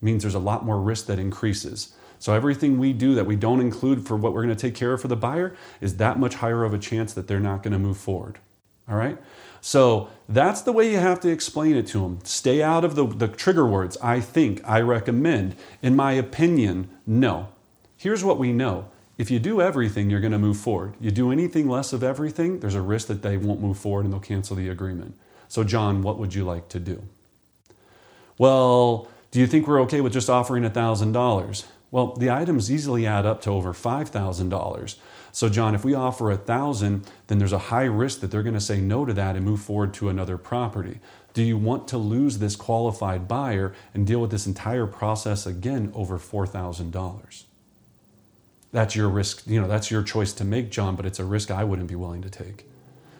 means 0.00 0.22
there's 0.22 0.34
a 0.34 0.40
lot 0.40 0.64
more 0.64 0.80
risk 0.80 1.06
that 1.06 1.20
increases. 1.20 1.94
So 2.18 2.34
everything 2.34 2.78
we 2.78 2.92
do 2.92 3.14
that 3.14 3.26
we 3.26 3.36
don't 3.36 3.60
include 3.60 4.06
for 4.06 4.16
what 4.16 4.32
we're 4.32 4.42
going 4.42 4.56
to 4.56 4.60
take 4.60 4.74
care 4.74 4.92
of 4.92 5.00
for 5.00 5.08
the 5.08 5.16
buyer 5.16 5.54
is 5.80 5.98
that 5.98 6.18
much 6.18 6.34
higher 6.34 6.64
of 6.64 6.74
a 6.74 6.78
chance 6.78 7.14
that 7.14 7.28
they're 7.28 7.38
not 7.38 7.62
going 7.62 7.72
to 7.72 7.78
move 7.78 7.98
forward. 7.98 8.40
All 8.88 8.96
right? 8.96 9.18
So 9.60 10.08
that's 10.28 10.62
the 10.62 10.72
way 10.72 10.90
you 10.90 10.98
have 10.98 11.20
to 11.20 11.28
explain 11.28 11.76
it 11.76 11.86
to 11.88 12.00
them. 12.00 12.18
Stay 12.24 12.62
out 12.62 12.84
of 12.84 12.96
the, 12.96 13.06
the 13.06 13.28
trigger 13.28 13.66
words. 13.66 13.96
I 14.02 14.20
think, 14.20 14.60
I 14.64 14.80
recommend, 14.80 15.54
in 15.80 15.94
my 15.94 16.12
opinion, 16.12 16.88
no. 17.06 17.48
Here's 17.96 18.24
what 18.24 18.38
we 18.38 18.52
know. 18.52 18.88
If 19.18 19.30
you 19.30 19.38
do 19.38 19.62
everything, 19.62 20.10
you're 20.10 20.20
going 20.20 20.32
to 20.32 20.38
move 20.38 20.58
forward. 20.58 20.94
You 21.00 21.10
do 21.10 21.32
anything 21.32 21.68
less 21.68 21.92
of 21.92 22.02
everything, 22.02 22.60
there's 22.60 22.74
a 22.74 22.82
risk 22.82 23.08
that 23.08 23.22
they 23.22 23.36
won't 23.36 23.60
move 23.60 23.78
forward 23.78 24.04
and 24.04 24.12
they'll 24.12 24.20
cancel 24.20 24.56
the 24.56 24.68
agreement. 24.68 25.16
So, 25.48 25.64
John, 25.64 26.02
what 26.02 26.18
would 26.18 26.34
you 26.34 26.44
like 26.44 26.68
to 26.70 26.80
do? 26.80 27.02
Well, 28.36 29.08
do 29.30 29.40
you 29.40 29.46
think 29.46 29.66
we're 29.66 29.80
okay 29.82 30.00
with 30.00 30.12
just 30.12 30.28
offering 30.28 30.64
$1,000? 30.64 31.64
Well, 31.90 32.14
the 32.14 32.30
items 32.30 32.70
easily 32.70 33.06
add 33.06 33.24
up 33.24 33.40
to 33.42 33.50
over 33.50 33.72
$5,000. 33.72 34.96
So, 35.32 35.48
John, 35.48 35.74
if 35.74 35.84
we 35.84 35.94
offer 35.94 36.30
a 36.30 36.36
thousand, 36.36 37.06
then 37.28 37.38
there's 37.38 37.52
a 37.52 37.58
high 37.58 37.84
risk 37.84 38.20
that 38.20 38.30
they're 38.30 38.42
going 38.42 38.54
to 38.54 38.60
say 38.60 38.80
no 38.80 39.04
to 39.04 39.14
that 39.14 39.36
and 39.36 39.44
move 39.44 39.60
forward 39.60 39.94
to 39.94 40.08
another 40.08 40.36
property. 40.36 41.00
Do 41.32 41.42
you 41.42 41.56
want 41.56 41.88
to 41.88 41.98
lose 41.98 42.38
this 42.38 42.56
qualified 42.56 43.28
buyer 43.28 43.74
and 43.94 44.06
deal 44.06 44.20
with 44.20 44.30
this 44.30 44.46
entire 44.46 44.86
process 44.86 45.46
again 45.46 45.92
over 45.94 46.18
$4,000? 46.18 47.44
That's 48.72 48.94
your 48.94 49.08
risk, 49.08 49.46
you 49.46 49.60
know, 49.60 49.68
that's 49.68 49.90
your 49.90 50.02
choice 50.02 50.32
to 50.34 50.44
make, 50.44 50.70
John, 50.70 50.96
but 50.96 51.06
it's 51.06 51.18
a 51.18 51.24
risk 51.24 51.50
I 51.50 51.64
wouldn't 51.64 51.88
be 51.88 51.94
willing 51.94 52.22
to 52.22 52.30
take 52.30 52.66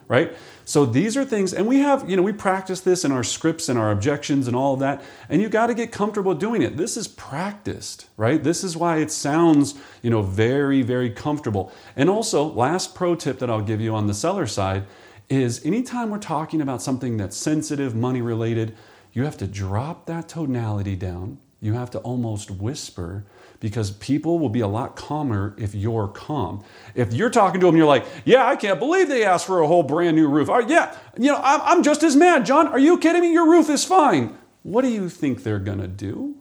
right? 0.07 0.33
So 0.65 0.85
these 0.85 1.17
are 1.17 1.25
things, 1.25 1.53
and 1.53 1.67
we 1.67 1.79
have, 1.79 2.09
you 2.09 2.15
know, 2.15 2.21
we 2.21 2.33
practice 2.33 2.81
this 2.81 3.03
in 3.03 3.11
our 3.11 3.23
scripts 3.23 3.69
and 3.69 3.77
our 3.77 3.91
objections 3.91 4.47
and 4.47 4.55
all 4.55 4.73
of 4.73 4.79
that, 4.79 5.03
and 5.29 5.41
you 5.41 5.49
got 5.49 5.67
to 5.67 5.73
get 5.73 5.91
comfortable 5.91 6.33
doing 6.33 6.61
it. 6.61 6.77
This 6.77 6.97
is 6.97 7.07
practiced, 7.07 8.07
right? 8.15 8.41
This 8.41 8.63
is 8.63 8.77
why 8.77 8.97
it 8.97 9.11
sounds, 9.11 9.75
you 10.01 10.09
know, 10.09 10.21
very, 10.21 10.81
very 10.81 11.09
comfortable. 11.09 11.71
And 11.95 12.09
also, 12.09 12.43
last 12.43 12.95
pro 12.95 13.15
tip 13.15 13.39
that 13.39 13.49
I'll 13.49 13.61
give 13.61 13.81
you 13.81 13.95
on 13.95 14.07
the 14.07 14.13
seller 14.13 14.47
side 14.47 14.85
is 15.29 15.65
anytime 15.65 16.09
we're 16.09 16.19
talking 16.19 16.61
about 16.61 16.81
something 16.81 17.17
that's 17.17 17.35
sensitive, 17.35 17.93
money 17.93 18.21
related, 18.21 18.75
you 19.11 19.25
have 19.25 19.37
to 19.37 19.47
drop 19.47 20.05
that 20.05 20.29
tonality 20.29 20.95
down. 20.95 21.37
You 21.59 21.73
have 21.73 21.91
to 21.91 21.99
almost 21.99 22.51
whisper 22.51 23.25
because 23.59 23.91
people 23.91 24.39
will 24.39 24.49
be 24.49 24.59
a 24.59 24.67
lot 24.67 24.95
calmer 24.95 25.55
if 25.57 25.73
you're 25.73 26.07
calm. 26.07 26.63
If 26.95 27.13
you're 27.13 27.29
talking 27.29 27.59
to 27.61 27.65
them, 27.65 27.75
you're 27.75 27.87
like, 27.87 28.05
"Yeah, 28.25 28.45
I 28.45 28.55
can't 28.55 28.79
believe 28.79 29.09
they 29.09 29.23
asked 29.23 29.45
for 29.45 29.61
a 29.61 29.67
whole 29.67 29.83
brand 29.83 30.15
new 30.15 30.27
roof." 30.27 30.49
Yeah, 30.67 30.95
you 31.17 31.31
know, 31.31 31.39
I'm, 31.43 31.61
I'm 31.61 31.83
just 31.83 32.03
as 32.03 32.15
mad, 32.15 32.45
John. 32.45 32.67
Are 32.67 32.79
you 32.79 32.97
kidding 32.97 33.21
me? 33.21 33.33
Your 33.33 33.49
roof 33.49 33.69
is 33.69 33.83
fine. 33.83 34.37
What 34.63 34.83
do 34.83 34.89
you 34.89 35.09
think 35.09 35.43
they're 35.43 35.59
gonna 35.59 35.87
do? 35.87 36.35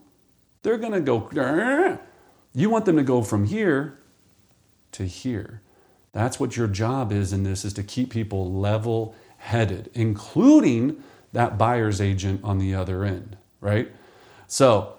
They're 0.62 0.78
gonna 0.78 1.00
go. 1.00 1.98
You 2.54 2.70
want 2.70 2.84
them 2.84 2.96
to 2.96 3.02
go 3.02 3.22
from 3.22 3.46
here 3.46 3.98
to 4.92 5.04
here. 5.04 5.62
That's 6.12 6.40
what 6.40 6.56
your 6.56 6.66
job 6.68 7.12
is 7.12 7.32
in 7.32 7.44
this: 7.44 7.64
is 7.64 7.72
to 7.74 7.82
keep 7.82 8.10
people 8.10 8.52
level-headed, 8.52 9.90
including 9.94 11.02
that 11.32 11.58
buyer's 11.58 12.00
agent 12.00 12.40
on 12.42 12.58
the 12.58 12.74
other 12.74 13.04
end, 13.04 13.36
right? 13.60 13.92
So 14.46 14.94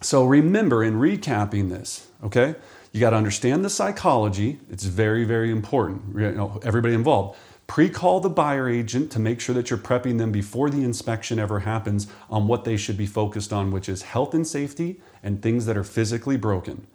so 0.00 0.24
remember 0.24 0.82
in 0.82 0.94
recapping 0.94 1.68
this, 1.68 2.08
okay, 2.24 2.54
you 2.92 3.00
got 3.00 3.10
to 3.10 3.16
understand 3.16 3.64
the 3.64 3.70
psychology. 3.70 4.60
It's 4.70 4.84
very, 4.84 5.24
very 5.24 5.50
important. 5.50 6.16
You 6.16 6.32
know, 6.32 6.60
everybody 6.64 6.94
involved. 6.94 7.38
Pre 7.66 7.88
call 7.88 8.18
the 8.18 8.28
buyer 8.28 8.68
agent 8.68 9.12
to 9.12 9.20
make 9.20 9.40
sure 9.40 9.54
that 9.54 9.70
you're 9.70 9.78
prepping 9.78 10.18
them 10.18 10.32
before 10.32 10.70
the 10.70 10.82
inspection 10.82 11.38
ever 11.38 11.60
happens 11.60 12.08
on 12.28 12.48
what 12.48 12.64
they 12.64 12.76
should 12.76 12.96
be 12.96 13.06
focused 13.06 13.52
on, 13.52 13.70
which 13.70 13.88
is 13.88 14.02
health 14.02 14.34
and 14.34 14.44
safety 14.44 15.00
and 15.22 15.40
things 15.40 15.66
that 15.66 15.76
are 15.76 15.84
physically 15.84 16.36
broken. 16.36 16.88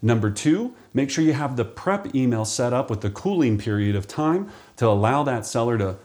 Number 0.00 0.30
two, 0.30 0.74
make 0.94 1.10
sure 1.10 1.24
you 1.24 1.34
have 1.34 1.56
the 1.56 1.64
prep 1.64 2.14
email 2.14 2.46
set 2.46 2.72
up 2.72 2.88
with 2.88 3.02
the 3.02 3.10
cooling 3.10 3.58
period 3.58 3.96
of 3.96 4.08
time 4.08 4.50
to 4.76 4.86
allow 4.86 5.24
that 5.24 5.44
seller 5.44 5.76
to 5.76 5.96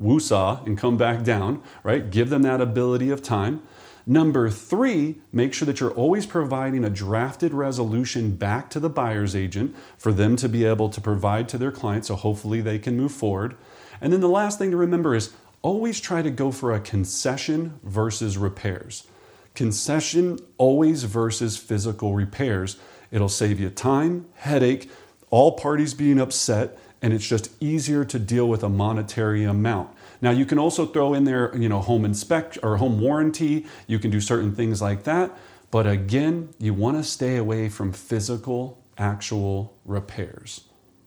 woosaw 0.00 0.64
and 0.66 0.78
come 0.78 0.96
back 0.96 1.24
down, 1.24 1.62
right? 1.82 2.10
Give 2.10 2.30
them 2.30 2.42
that 2.42 2.60
ability 2.60 3.10
of 3.10 3.22
time. 3.22 3.62
Number 4.06 4.50
three, 4.50 5.16
make 5.32 5.54
sure 5.54 5.64
that 5.66 5.80
you're 5.80 5.90
always 5.90 6.26
providing 6.26 6.84
a 6.84 6.90
drafted 6.90 7.54
resolution 7.54 8.36
back 8.36 8.68
to 8.70 8.80
the 8.80 8.90
buyer's 8.90 9.34
agent 9.34 9.74
for 9.96 10.12
them 10.12 10.36
to 10.36 10.48
be 10.48 10.64
able 10.64 10.90
to 10.90 11.00
provide 11.00 11.48
to 11.50 11.58
their 11.58 11.72
client 11.72 12.04
so 12.04 12.14
hopefully 12.14 12.60
they 12.60 12.78
can 12.78 12.96
move 12.96 13.12
forward. 13.12 13.56
And 14.02 14.12
then 14.12 14.20
the 14.20 14.28
last 14.28 14.58
thing 14.58 14.70
to 14.72 14.76
remember 14.76 15.14
is 15.14 15.32
always 15.62 16.00
try 16.00 16.20
to 16.20 16.30
go 16.30 16.52
for 16.52 16.74
a 16.74 16.80
concession 16.80 17.80
versus 17.82 18.36
repairs. 18.36 19.06
Concession 19.54 20.38
always 20.58 21.04
versus 21.04 21.56
physical 21.56 22.14
repairs. 22.14 22.76
It'll 23.10 23.30
save 23.30 23.58
you 23.58 23.70
time, 23.70 24.26
headache, 24.34 24.90
all 25.30 25.52
parties 25.52 25.94
being 25.94 26.20
upset, 26.20 26.78
and 27.04 27.12
it's 27.12 27.28
just 27.28 27.50
easier 27.62 28.02
to 28.02 28.18
deal 28.18 28.48
with 28.48 28.62
a 28.64 28.68
monetary 28.70 29.44
amount. 29.44 29.94
Now 30.22 30.30
you 30.30 30.46
can 30.46 30.58
also 30.58 30.86
throw 30.86 31.12
in 31.12 31.24
there, 31.24 31.54
you 31.54 31.68
know, 31.68 31.80
home 31.80 32.06
inspect 32.06 32.56
or 32.62 32.78
home 32.78 32.98
warranty. 32.98 33.66
You 33.86 33.98
can 33.98 34.10
do 34.10 34.22
certain 34.22 34.54
things 34.54 34.80
like 34.80 35.04
that. 35.04 35.30
But 35.70 35.86
again, 35.86 36.54
you 36.58 36.72
want 36.72 36.96
to 36.96 37.04
stay 37.04 37.36
away 37.36 37.68
from 37.68 37.92
physical, 37.92 38.82
actual 38.96 39.76
repairs. 39.84 40.62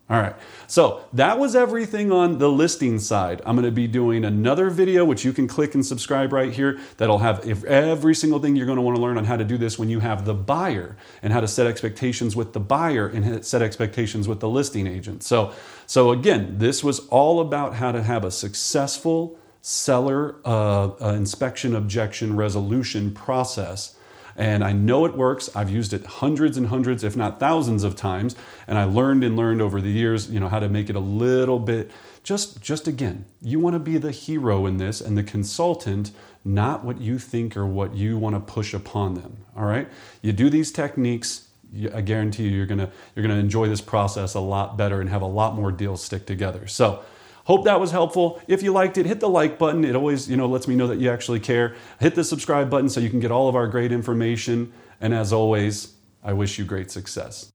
All 0.09 0.21
right, 0.21 0.35
so 0.67 1.03
that 1.11 1.37
was 1.37 1.53
everything 1.53 2.13
on 2.13 2.37
the 2.37 2.47
listing 2.47 2.97
side. 2.97 3.41
I'm 3.45 3.57
gonna 3.57 3.71
be 3.71 3.87
doing 3.87 4.23
another 4.23 4.69
video, 4.69 5.03
which 5.03 5.25
you 5.25 5.33
can 5.33 5.49
click 5.49 5.75
and 5.75 5.85
subscribe 5.85 6.31
right 6.31 6.53
here, 6.53 6.79
that'll 6.95 7.17
have 7.17 7.45
every 7.65 8.15
single 8.15 8.39
thing 8.39 8.55
you're 8.55 8.65
gonna 8.65 8.81
wanna 8.81 9.01
learn 9.01 9.17
on 9.17 9.25
how 9.25 9.35
to 9.35 9.43
do 9.43 9.57
this 9.57 9.77
when 9.77 9.89
you 9.89 9.99
have 9.99 10.23
the 10.23 10.33
buyer 10.33 10.95
and 11.21 11.33
how 11.33 11.41
to 11.41 11.47
set 11.47 11.67
expectations 11.67 12.37
with 12.37 12.53
the 12.53 12.59
buyer 12.61 13.09
and 13.09 13.45
set 13.45 13.61
expectations 13.61 14.29
with 14.29 14.39
the 14.39 14.47
listing 14.47 14.87
agent. 14.87 15.23
So, 15.23 15.51
so 15.87 16.11
again, 16.11 16.57
this 16.57 16.85
was 16.85 16.99
all 17.09 17.41
about 17.41 17.73
how 17.73 17.91
to 17.91 18.01
have 18.01 18.23
a 18.23 18.31
successful 18.31 19.37
seller 19.61 20.37
uh, 20.45 20.91
uh, 21.01 21.13
inspection 21.17 21.75
objection 21.75 22.37
resolution 22.37 23.11
process 23.11 23.97
and 24.37 24.63
I 24.63 24.71
know 24.71 25.05
it 25.05 25.17
works. 25.17 25.49
I've 25.55 25.69
used 25.69 25.93
it 25.93 26.05
hundreds 26.05 26.57
and 26.57 26.67
hundreds, 26.67 27.03
if 27.03 27.17
not 27.17 27.39
thousands 27.39 27.83
of 27.83 27.95
times. 27.95 28.35
And 28.67 28.77
I 28.77 28.83
learned 28.83 29.23
and 29.23 29.35
learned 29.35 29.61
over 29.61 29.81
the 29.81 29.89
years, 29.89 30.29
you 30.29 30.39
know, 30.39 30.47
how 30.47 30.59
to 30.59 30.69
make 30.69 30.89
it 30.89 30.95
a 30.95 31.01
little 31.01 31.59
bit 31.59 31.91
just 32.23 32.61
just 32.61 32.89
again, 32.89 33.23
you 33.41 33.57
want 33.57 33.75
to 33.75 33.79
be 33.79 33.97
the 33.97 34.11
hero 34.11 34.65
in 34.65 34.77
this 34.77 34.99
and 34.99 35.17
the 35.17 35.23
consultant, 35.23 36.11
not 36.43 36.83
what 36.83 36.99
you 36.99 37.17
think 37.17 37.55
or 37.55 37.65
what 37.65 37.95
you 37.95 38.17
want 38.17 38.35
to 38.35 38.41
push 38.41 38.73
upon 38.73 39.13
them. 39.13 39.37
All 39.55 39.63
right? 39.63 39.87
You 40.21 40.33
do 40.33 40.49
these 40.49 40.71
techniques, 40.71 41.47
I 41.93 42.01
guarantee 42.01 42.43
you 42.43 42.49
you're 42.49 42.65
to 42.65 42.91
you're 43.15 43.27
to 43.27 43.33
enjoy 43.33 43.69
this 43.69 43.79
process 43.79 44.33
a 44.33 44.41
lot 44.41 44.77
better 44.77 44.99
and 44.99 45.09
have 45.09 45.21
a 45.21 45.27
lot 45.27 45.55
more 45.55 45.71
deals 45.71 46.03
stick 46.03 46.25
together. 46.25 46.67
So, 46.67 47.01
Hope 47.47 47.63
that 47.63 47.79
was 47.79 47.91
helpful. 47.91 48.41
If 48.49 48.61
you 48.61 48.73
liked 48.73 48.97
it, 48.97 49.05
hit 49.05 49.21
the 49.21 49.29
like 49.29 49.57
button. 49.57 49.85
It 49.85 49.95
always, 49.95 50.29
you 50.29 50.35
know, 50.35 50.47
lets 50.47 50.67
me 50.67 50.75
know 50.75 50.87
that 50.87 50.99
you 50.99 51.09
actually 51.09 51.39
care. 51.39 51.75
Hit 51.97 52.13
the 52.13 52.25
subscribe 52.25 52.69
button 52.69 52.89
so 52.89 52.99
you 52.99 53.09
can 53.09 53.21
get 53.21 53.31
all 53.31 53.47
of 53.47 53.55
our 53.55 53.67
great 53.67 53.93
information. 53.93 54.73
And 54.99 55.13
as 55.13 55.31
always, 55.31 55.93
I 56.21 56.33
wish 56.33 56.59
you 56.59 56.65
great 56.65 56.91
success. 56.91 57.49